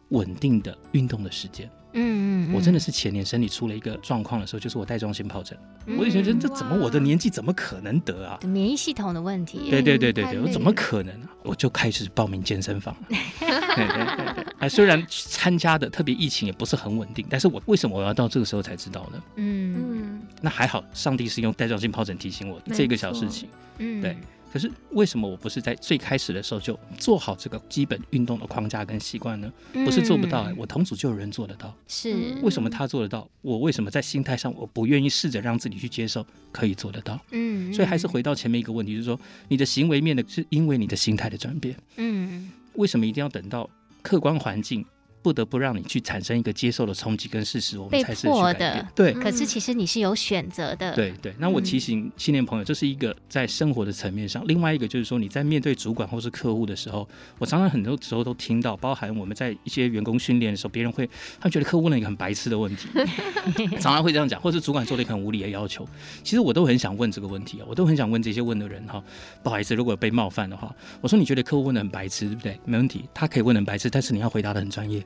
[0.10, 1.70] 稳定的运动的时间？
[1.94, 8.40] 嗯嗯，我真的是前年身体出了一个状况的时候，就是我带状性疱疹，嗯、我就觉得这怎么我的年纪怎么可能得啊？
[8.46, 9.70] 免疫系统的问题。
[9.70, 11.30] 对对对对对，我怎么可能啊？
[11.44, 12.96] 我就开始报名健身房。
[13.10, 19.24] 对对对对，哎，虽然参加的特别疫情也不是很稳定，但是我为什么我要到这个时候才知道呢？
[19.36, 23.50] 嗯嗯，那还好，上帝是用带状性疱疹提醒我这个小事情。
[23.78, 24.18] 嗯，对。
[24.52, 29.52] 可是为什么我不是在最开始的时候就做好这个基本运动的框架跟习惯呢？
[29.74, 31.74] 不是做不到、欸，我同组就有人做得到。
[31.88, 33.30] 是为什么他做得到？
[33.42, 37.20] 我为什么在心态上我不愿意试着让自己去接受可以做得到？
[37.32, 41.76] 嗯，所以还是回到前面一个问题，就是说你的行为面的是因为你的心态的转变。
[41.98, 43.70] 嗯，为什么一定要等到
[44.02, 44.86] 客观环境？
[45.22, 48.88] 不得不让你去产生一个接受的冲击跟事实，我们才是去改变。
[48.96, 50.94] 对，可是其实你是有选择的。
[50.96, 54.44] 对对，那我提醒青年朋友，这是一个在生活的层面上。
[54.48, 57.08] 另外一个就是说，你在面对主管或是客户的时候，
[57.38, 61.06] 我常常很多时候都听到，包含我们在一些员工训练的时候，别人会
[61.40, 62.88] 他们觉得客户问了一个很白痴的问题，
[63.80, 65.86] 常常会这样讲，或是主管做了一个很无理的要求。
[66.24, 69.04] 其实我都很想问这个问题啊，我都很想问这些问的人哈，
[69.44, 72.60] 不好意思，如果被冒犯的话，我说你觉得客户问的很白痴，对不对？
[72.64, 75.04] 没问题，他可以问的很白痴，但是你要回答的很专业。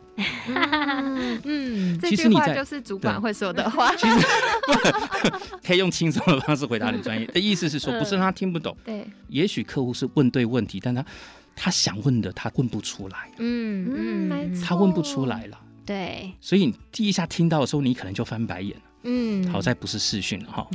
[1.43, 3.95] 嗯，这句话就是主管会说的话。
[3.95, 4.15] 其实
[5.65, 8.75] 可以用轻松的方式回答你专业的意思是说，不是让他听不懂。
[8.83, 11.03] 对，也许客户是问对问题，但他
[11.55, 13.31] 他想问的他问不出来。
[13.39, 15.59] 嗯嗯，他问不出来了。
[15.85, 18.75] 对，所以你第一下听到的时候，你可能就翻白眼。
[19.03, 20.65] 嗯，好在不是视讯哈，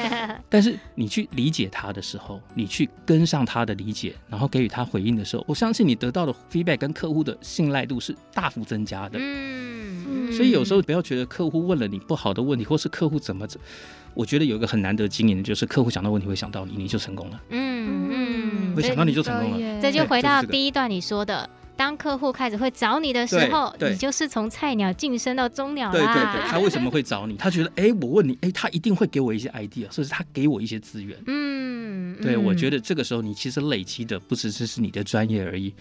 [0.48, 9.18] 但是你去理解他的时候，你去跟上他的理解，然后给予他回应的时候，我相信你得到的 feedback 跟客户的信赖度是大幅增加的。
[9.20, 13.58] 嗯，所以有时候不要觉得客户问了你不好的问题，或是客户怎么怎，
[14.14, 17.40] 我觉得有一个很难得经验的就是客户想到问题会想到你，你就成功了。
[17.48, 19.80] 嗯嗯，会想到你就成功了。
[19.80, 21.48] 这就回到第一段你说的。
[21.78, 25.92] 当客户开始会找你的时候，你就是从菜鸟晋升到中鸟啦。
[25.92, 27.36] 对对对，他为什么会找你？
[27.36, 31.16] 他觉得，哎、欸，我问你，哎、欸，他一定会给我一些 idea，甚至他给我一些资源。
[31.28, 35.72] 嗯，对，我觉得这个时候你其实累积的不只是是你的专业而已。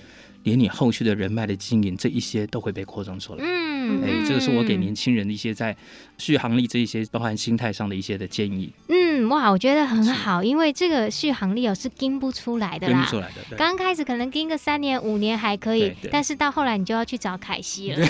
[0.43, 3.43] 连你后续的人脉的经营，这一些都会被扩张出来。
[3.43, 5.75] 嗯，哎、欸，这个是我给年轻人的一些在
[6.17, 8.71] 续航力这一些，包含心态上的一些的建议。
[8.87, 8.95] 嗯，
[9.25, 12.93] 哇，我觉得很好，因为这个续航力哦是跟不出来的啦。
[12.93, 13.57] 跟不出来的。
[13.57, 17.97] 刚开始可能跟个三年五年还可以，但是到后来你就要去找凯西了。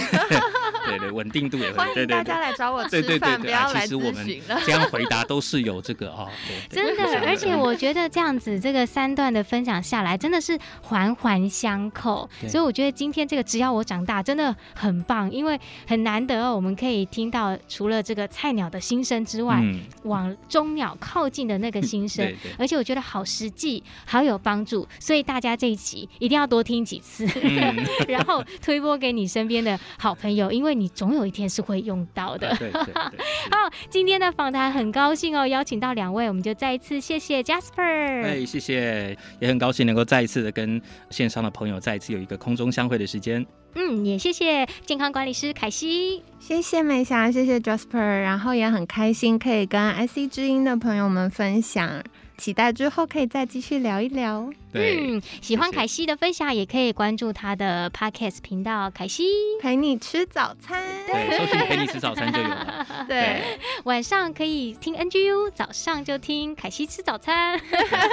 [0.88, 1.78] 对对，稳定度也会。
[1.78, 4.24] 欢迎大家来找我吃饭，对对对对，不要来咨询了。
[4.24, 6.28] 其实我们这样回答都是有这个啊，
[6.70, 12.30] 对对真的，而且我觉得这样子这个三段的分享下来，真的是环环相扣。
[12.48, 22.30] 所以我觉得今天这个只要我长大真的很棒，因为很难得哦，我们可以听到除了这个菜鸟的心声之外，嗯、往中鸟靠近的那个心声，
[22.60, 24.86] 而且我觉得好实际，好有帮助。
[25.00, 27.76] 所以大家这一集一定要多听几次，嗯、
[28.10, 32.54] 然后推播给你身边的好朋友，因为你总有一天是会用到的。
[33.50, 38.26] 好，今天的访谈很高兴哦，邀请到两位，我们就再一次谢谢 Jasper。
[38.26, 42.18] 哎，谢谢，也很高兴能够再一次的跟线上的朋友再一次有。
[42.18, 43.46] 有一个空中相会的时间，
[43.80, 52.04] 嗯，也谢谢健康管理师凯西，谢谢美霞，谢谢 Jasper，然后也很开心可以跟 IC 知音的朋友们分享。
[52.38, 54.50] 期待之后可以再继续聊一聊。
[54.72, 59.24] 对，嗯，喜欢凯西的分享，也可以关注他的 Podcast 频道“凯西
[59.62, 60.84] 陪你吃早餐”。
[61.08, 62.86] 对，搜寻“陪你吃早餐”就有了。
[63.08, 67.58] 对，对晚上可以听 NGU，早上就听凯西吃早餐。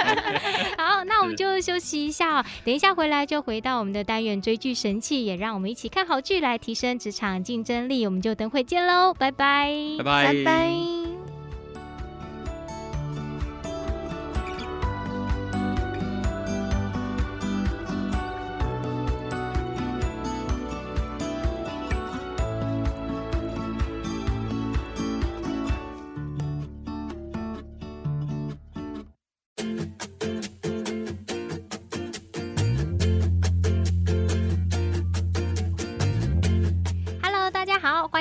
[0.77, 8.05] 好，那我们就休息一下哦，等一下回来就回到我们的单元追剧神器，也让我们一起看好剧来提升职场竞争力。
[8.05, 11.24] 我们就等会见喽，拜拜，拜拜，拜拜。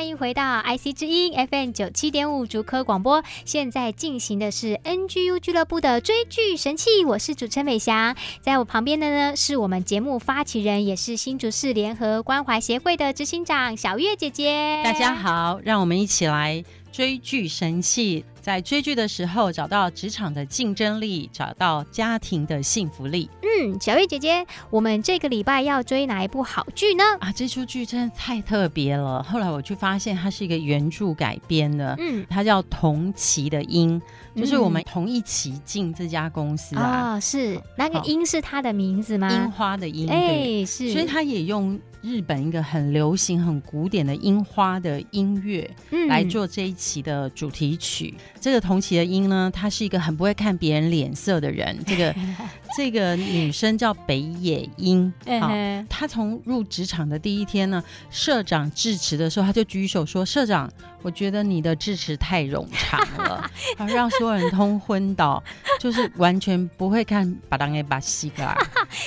[0.05, 14.83] 欢迎回到 IC 之音 FM 九七点五竹科广播，现在进行的是 NGU 俱乐部的追剧神器，我是主持人美霞，在我旁边的呢是我们节目发起人，也是新竹市联合关怀协会的执行长小月姐姐。
[14.85, 18.27] 大家好，让我们一起来追剧神器。
[18.45, 23.31] 在追剧的时候，找到职场的竞争力，找到家庭的幸福力。
[23.41, 27.03] 嗯，小月姐姐，我们这个礼拜要追哪一部好剧呢？
[27.21, 29.23] 啊，这出剧真的太特别了。
[29.23, 31.97] 后来我去发现，它是一个原著改编的。
[31.99, 33.99] 嗯，它叫《同期的鹰》，
[34.39, 37.15] 就是我们同一期进这家公司啊。
[37.15, 39.33] 哦，是那个鹰是它的名字吗？
[39.33, 40.07] 樱花的樱。
[40.11, 40.93] 哎，是。
[40.93, 41.81] 所以它也用。
[42.05, 45.75] 日本一个很流行、很古典的樱花的音乐，
[46.07, 48.13] 来做这一期的主题曲。
[48.45, 51.77] 嗯、这个同期的英呢，她是一个很不会看别人脸色的人。
[51.87, 52.15] 这个
[52.77, 55.51] 这个女生叫北野英，好，
[55.89, 60.71] 她从入职场的第一天呢，社长致辞的时候，她就举手说：“社长，
[61.01, 65.43] 我觉得你的致辞太冗长了，好 让所有人通昏倒，
[65.81, 68.57] 就是完全不会看把当给把戏啦，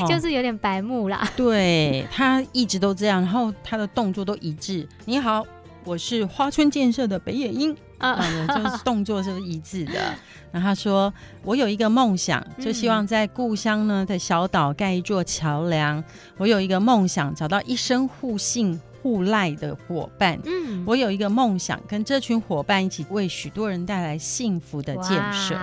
[0.07, 4.87] 就是有点白目啦。”对，她一直都这样，然后她的动作都一致。
[5.05, 5.45] 你好，
[5.87, 7.75] 我是花村建设的北野英。
[7.97, 8.15] 啊，
[8.49, 9.93] 就是动作是一致的。
[10.51, 11.11] 然后他说
[11.41, 16.03] ：“我有一个梦想，就希望在故乡呢的小岛盖一座桥梁。
[16.37, 20.37] 我有一个梦想，找到一生互信互赖的伙伴。
[20.45, 25.57] 嗯，我有一个梦想，跟这群伙伴一起为许多人带来幸福的建设。”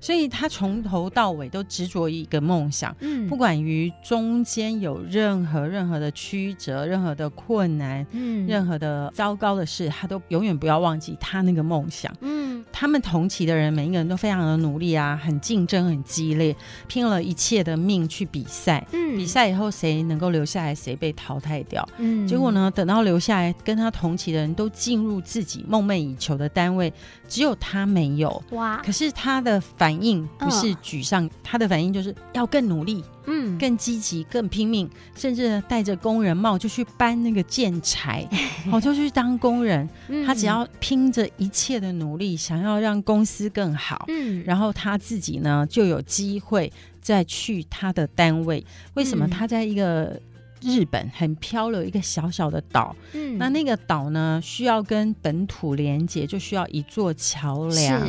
[0.00, 12.46] 所以他从头到尾都执着于一个梦想，嗯，不管于中间有任何任何的曲折、任何的困难、嗯，任何的糟糕的事，他都永远不要忘记他那个梦想，嗯。
[12.72, 16.54] 他们同期的人每一个人都非常的努力啊，很竞争、很激烈，
[16.86, 19.16] 拼了一切的命去比赛，嗯。
[19.16, 22.26] 比赛以后谁能够留下来，谁被淘汰掉，嗯。
[22.28, 26.92] 结果呢，等到留下来跟他同期的人都进入自己梦寐以求的单位，
[27.28, 28.82] 只有他没有，哇！
[28.84, 29.85] 可是他的反应。
[29.86, 38.28] 反应不是沮丧，他的反应就是要更努力，嗯，更积极，更拼命，甚至呢戴着工人帽就去搬那个建材，
[38.72, 39.88] 我 就去当工人。
[40.26, 48.66] 他只要拼着一切的努力，想要让公司更好，嗯，然后他自己呢就有机会再去他的单位。
[48.94, 50.20] 为什么他在一个
[50.60, 52.96] 日本很漂流一个小小的岛？
[53.12, 58.02] 嗯，那那个岛呢需要跟本土连接，就需要一座桥梁。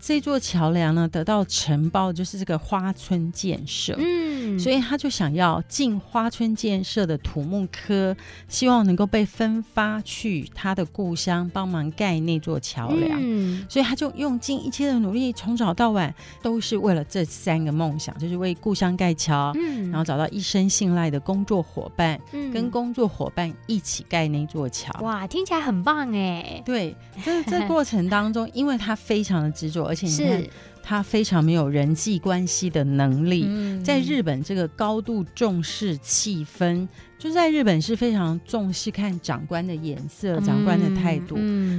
[0.00, 24.96] 这座桥梁呢，得到承包就是这个花村建设，嗯，所以他就想要进花村建设的土木科，希望能够被分发去他的故乡帮忙盖那座桥梁，嗯，所以他就用尽一切的努力，从早到晚都是为了这三个梦想，就是为故乡盖桥，嗯，然后找到一生信赖的工作伙伴，嗯，跟工作伙伴一起盖那座桥。
[25.00, 26.62] 哇，听起来很棒哎！
[26.64, 26.94] 对，
[27.24, 29.87] 这这过程当中，因为他非常的执着。
[29.88, 30.44] 而且你看，
[30.82, 33.48] 他非常没有人际关系的能力。
[33.82, 36.86] 在日本，这个高度重视气氛，
[37.18, 41.36] 就在日本是非常重视看长官的眼色、长官的态度。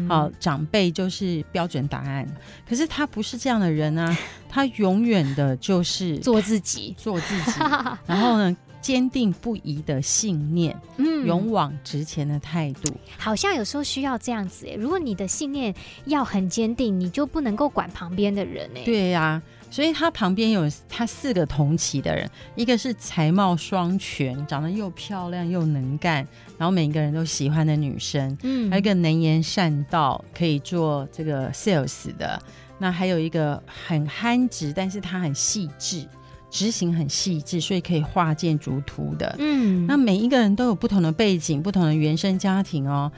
[0.08, 2.28] 好，长辈就是标准答案。
[2.68, 4.18] 可是他不是这样的人啊，
[4.50, 7.52] 他永远的就是做自己，做自己。
[8.06, 8.58] 然后呢？
[8.82, 14.76] 坚定不移的信念，嗯，勇往直前的态度，好像有时候需要这样子哎。
[14.76, 15.74] 如果你的信念
[16.06, 18.84] 要很坚定，你就不能够管旁边的人哎。
[18.86, 26.26] 对呀、啊，所以他旁边有他四个同期的人，一个是才貌双全，长得又漂亮又能干，
[26.58, 32.42] 然后每一个人都喜欢的女生，嗯，还有一个能言善道，可以做这个 sales 的。
[32.82, 36.08] 那还有一个很憨直，但是他很细致。
[36.50, 39.36] 执行很细致，所以可以画建筑图的。
[39.40, 43.12] 嗯，那每一个人都有不同的背景、不同的原生家庭哦。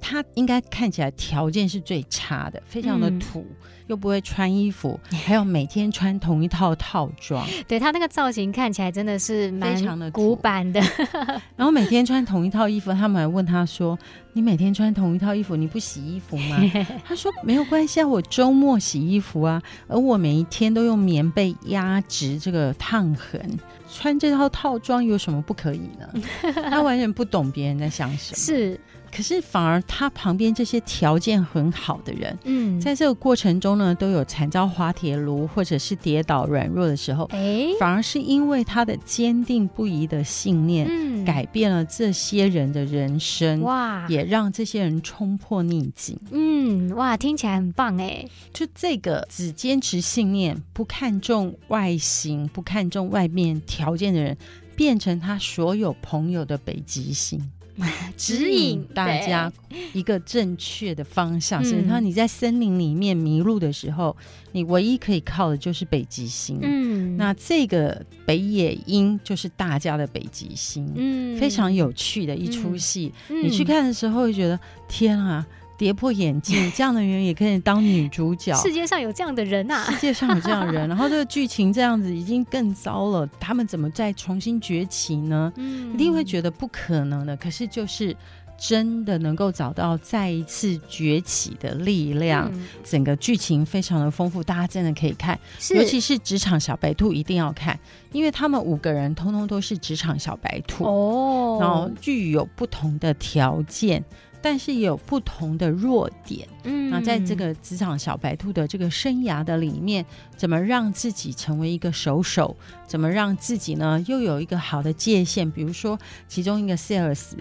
[0.00, 3.40] 他应该看起来条件是最差的，非常的土。
[3.40, 3.56] 嗯
[3.88, 7.48] 又不会穿衣服， 还有每天穿同一套套装。
[7.66, 10.78] 对，他那个造型看起来真的是蛮非常的古板的。
[11.56, 13.98] 然后每天穿同一套衣服，他们还问他说
[14.34, 16.60] ：“你每天穿同一套衣服，你不洗衣服吗？”
[17.02, 23.58] 他说：“没有关系啊，我周末洗衣服啊，而我每一天都用棉被压直这个烫痕，
[23.90, 28.36] 穿这套套装有什么不可以呢？”他完全不懂别人在想什么。
[28.36, 28.78] 是。
[29.10, 54.36] 可是反而他旁边这些条件很好的人，嗯，在这个过程中呢，都有惨遭滑铁卢或者是跌倒软弱的时候，哎，反而是因为他的坚定不移的信念，嗯，改变了这些人的人生，哇，也让这些人冲破逆境，嗯，哇，听起来很棒哎，就这个只坚持信念、不看重外形、不看重外面条件的人，
[54.76, 57.40] 变成他所有朋友的北极星。
[58.16, 59.52] 指引大家
[59.92, 64.16] 一个正确的方向，所以他你在森林里面迷路的时候，
[64.52, 66.58] 你唯一可以靠的就是北极星。
[66.62, 73.12] 嗯，那这个北野鹰就是大家的北极星，嗯，非常有趣的一出戏。
[73.28, 74.58] 嗯，你去看的时候会觉得
[74.88, 75.46] 天啊！
[75.78, 78.54] 跌破眼镜， 这样的人也可以当女主角。
[78.56, 79.84] 世界上有这样的人啊！
[79.84, 85.50] 世界上有这样的人， 然后这个剧情这样子已经更糟了，他们怎么再重新崛起呢？
[85.56, 87.36] 嗯，一定会觉得不可能的。
[87.36, 88.14] 可是就是
[88.58, 92.50] 真的能够找到再一次崛起的力量。
[92.52, 95.38] 嗯，整个剧情非常的丰富，大家真的可以看，
[95.76, 97.78] 尤其是职场小白兔一定要看，
[98.10, 104.04] 因为他们五个人通通都是职场小白兔哦，然后具有不同的条件。
[104.40, 106.46] 但是也有不同的弱点。
[106.64, 110.04] 嗯，那在这个职场小白兔的这个生涯的里面，
[110.36, 112.56] 怎么让自己成为一个手手？
[112.86, 115.50] 怎么让自己呢又有一个好的界限？
[115.50, 117.32] 比如说，其中一个 sales。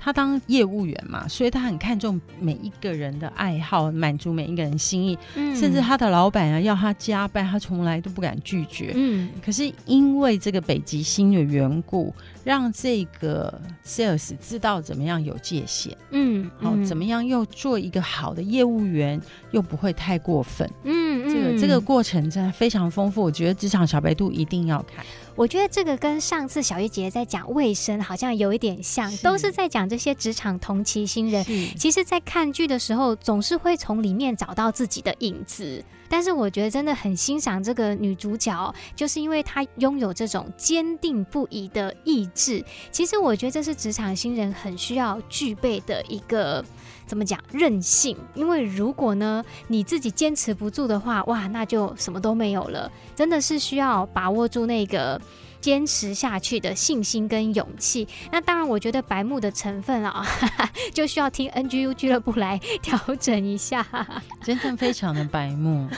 [0.00, 5.18] 他当业务员嘛，所以他很看重每一个人的爱好，满足每一个人心意。
[5.34, 8.92] 嗯，甚至他的老板啊要他加班，他从来都不敢拒绝。
[8.94, 15.94] 嗯，可是因为这个北极星的缘故，让这个 sales 知道怎么样有界限。
[16.10, 19.20] 嗯，好，怎么样又做一个好的业务员，
[19.50, 20.68] 又不会太过分。
[20.84, 25.04] 嗯，这个这个过程真的非常丰富，我觉得职场小白兔一定要看。
[25.38, 31.44] 我觉得这个跟上次小月姐姐在讲卫生好像有一点像，是都是在讲这些职场同期新人。
[31.78, 35.84] 其实，在看剧的时候，总是会从里面找到自己的影子。
[36.08, 42.64] 但是，我觉得真的很欣赏这个女主角，就是因为她拥有这种坚定不移的意志。
[42.90, 46.64] 其实，我觉得这是职场新人很需要具备的一个。
[47.08, 48.16] 怎么讲任性？
[48.34, 52.92] 因为如果呢，你自己坚持不住的话，哇，那就什么都没有了。
[53.16, 55.20] 真的是需要把握住那个
[55.60, 58.06] 坚持下去的信心跟勇气。
[58.30, 60.26] 那当然，我觉得白目的成分啊，
[60.94, 63.86] 就需要听 NGU 俱乐部来调整一下。
[64.42, 65.88] 真的非常的白目，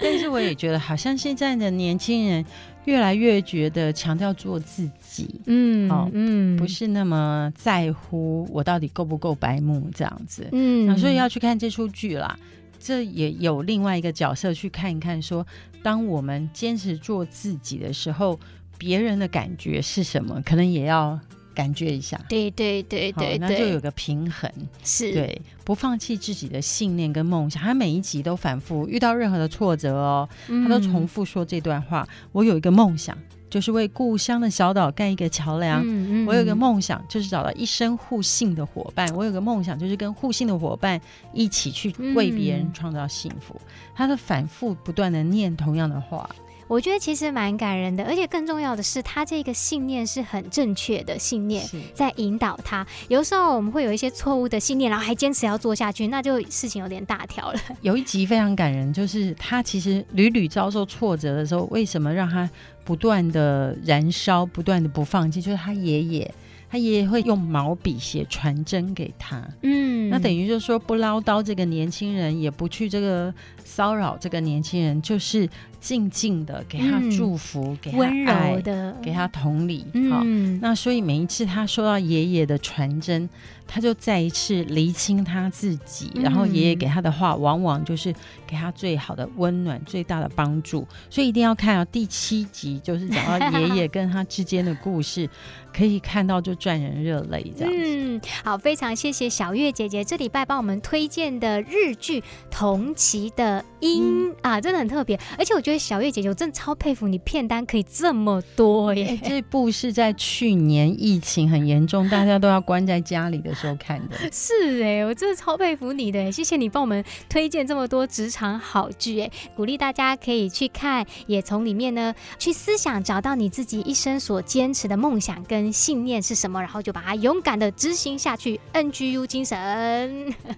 [0.00, 2.44] 但是我也觉得，好像现在的年轻人。
[2.84, 12.36] 越来越觉得强调做自己，嗯，好、哦，嗯，不是那么在乎我到底够不够白目这样子，嗯，那所以要去看这出剧啦。
[12.80, 15.46] 这也有另外一个角色去看一看说，说
[15.80, 18.36] 当我们坚持做自己的时候，
[18.82, 21.16] 别人的感觉是什么，可能也要。
[21.54, 24.50] 感觉一下，对对对对，那就有个平衡，
[24.82, 27.62] 是对，不放弃自己的信念跟梦想。
[27.62, 33.14] 他每一集都反复遇到任何的挫折哦，他都重复说这段话：嗯、我有一个梦想，
[33.50, 40.98] 就是为故乡的小岛盖一个桥梁；嗯嗯、我有一个梦想，就是找到一生互信的伙伴；我有个梦想，就是跟互信的伙伴
[41.34, 43.54] 一起去为别人创造幸福。
[43.62, 46.26] 嗯、他的反复不断的念同样的话。
[46.72, 51.62] 我觉得其实蛮感人的，而且更重要的是，他这个信念是很正确的信念，
[51.92, 52.86] 在引导他。
[53.08, 57.60] 有时候我们会有一些错误的信念，然后还坚持要做下去，那就事情有点大条了。
[57.82, 62.48] 有一集非常感人，就是他其实屡屡遭受挫折的时候，为什么让他
[62.84, 65.42] 不断的燃烧，不断的不放弃？
[65.42, 66.34] 就是他爷爷。
[66.70, 75.46] 他爷爷会用毛笔写传真给他，嗯，那等于就是说不唠叨这个年轻人，也不去这个骚扰这个年轻人，就是
[75.82, 83.28] 静静的给他祝福，嗯、给他温柔的给他同理，好、嗯，那所以每一次他收到爷爷的传真。
[83.74, 88.12] 他就再一次厘清他自己，然后爷爷给他的话，往往就是
[88.46, 90.86] 给他最好的温暖、最大的帮助。
[91.08, 95.26] 所以一定要看到第七集，就是讲到爷爷跟他之间的故事，
[95.74, 97.80] 可以看到就赚人热泪这样子。
[97.82, 102.20] 嗯，好，非常谢谢小月姐姐这礼拜帮我们推荐的日剧
[102.50, 105.18] 《同期的音》嗯、啊，真的很特别。
[105.38, 109.06] 而且我觉得小月姐姐，我真的超佩服你，片单可以这么多耶。
[109.06, 113.72] 欸、这部是在去年疫情很严重，大家都要关在家里的时候。
[113.82, 128.60] 看的 是哎、欸，我真的超佩服你的，谢谢你帮我们推荐这么多职场好剧哎，鼓励大家可以去看，也从里面呢去思想，找到你自己一生所坚持的梦想跟信念是什么，然后就把它勇敢的执行下去。
[128.74, 129.56] NGU 精神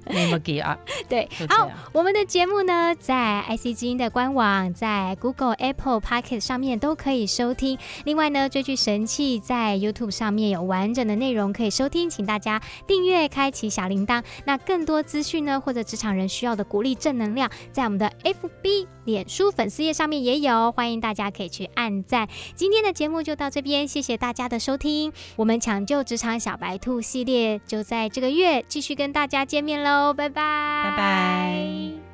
[0.06, 0.80] ，Never give up。
[1.08, 7.76] 对，好，我们的节目呢在 IC 之音的官网，在 Google、Apple、Pocket 上面都可以收听。
[8.05, 14.22] 另外呢，追剧神器在 YouTube 上面有完整的内容可以收听，请大家订阅，开启小铃铛。
[14.44, 22.28] 那更多资讯呢，或者职场人需要的鼓励正能量，在我们的 FB、脸书粉丝页上面也有，欢迎大家可以去按赞。
[22.55, 25.12] 今天的节目就到这边，谢谢大家的收听。
[25.36, 32.13] 我们抢救职场小白兔系列就在这个月继续跟大家见面喽，拜拜，拜拜。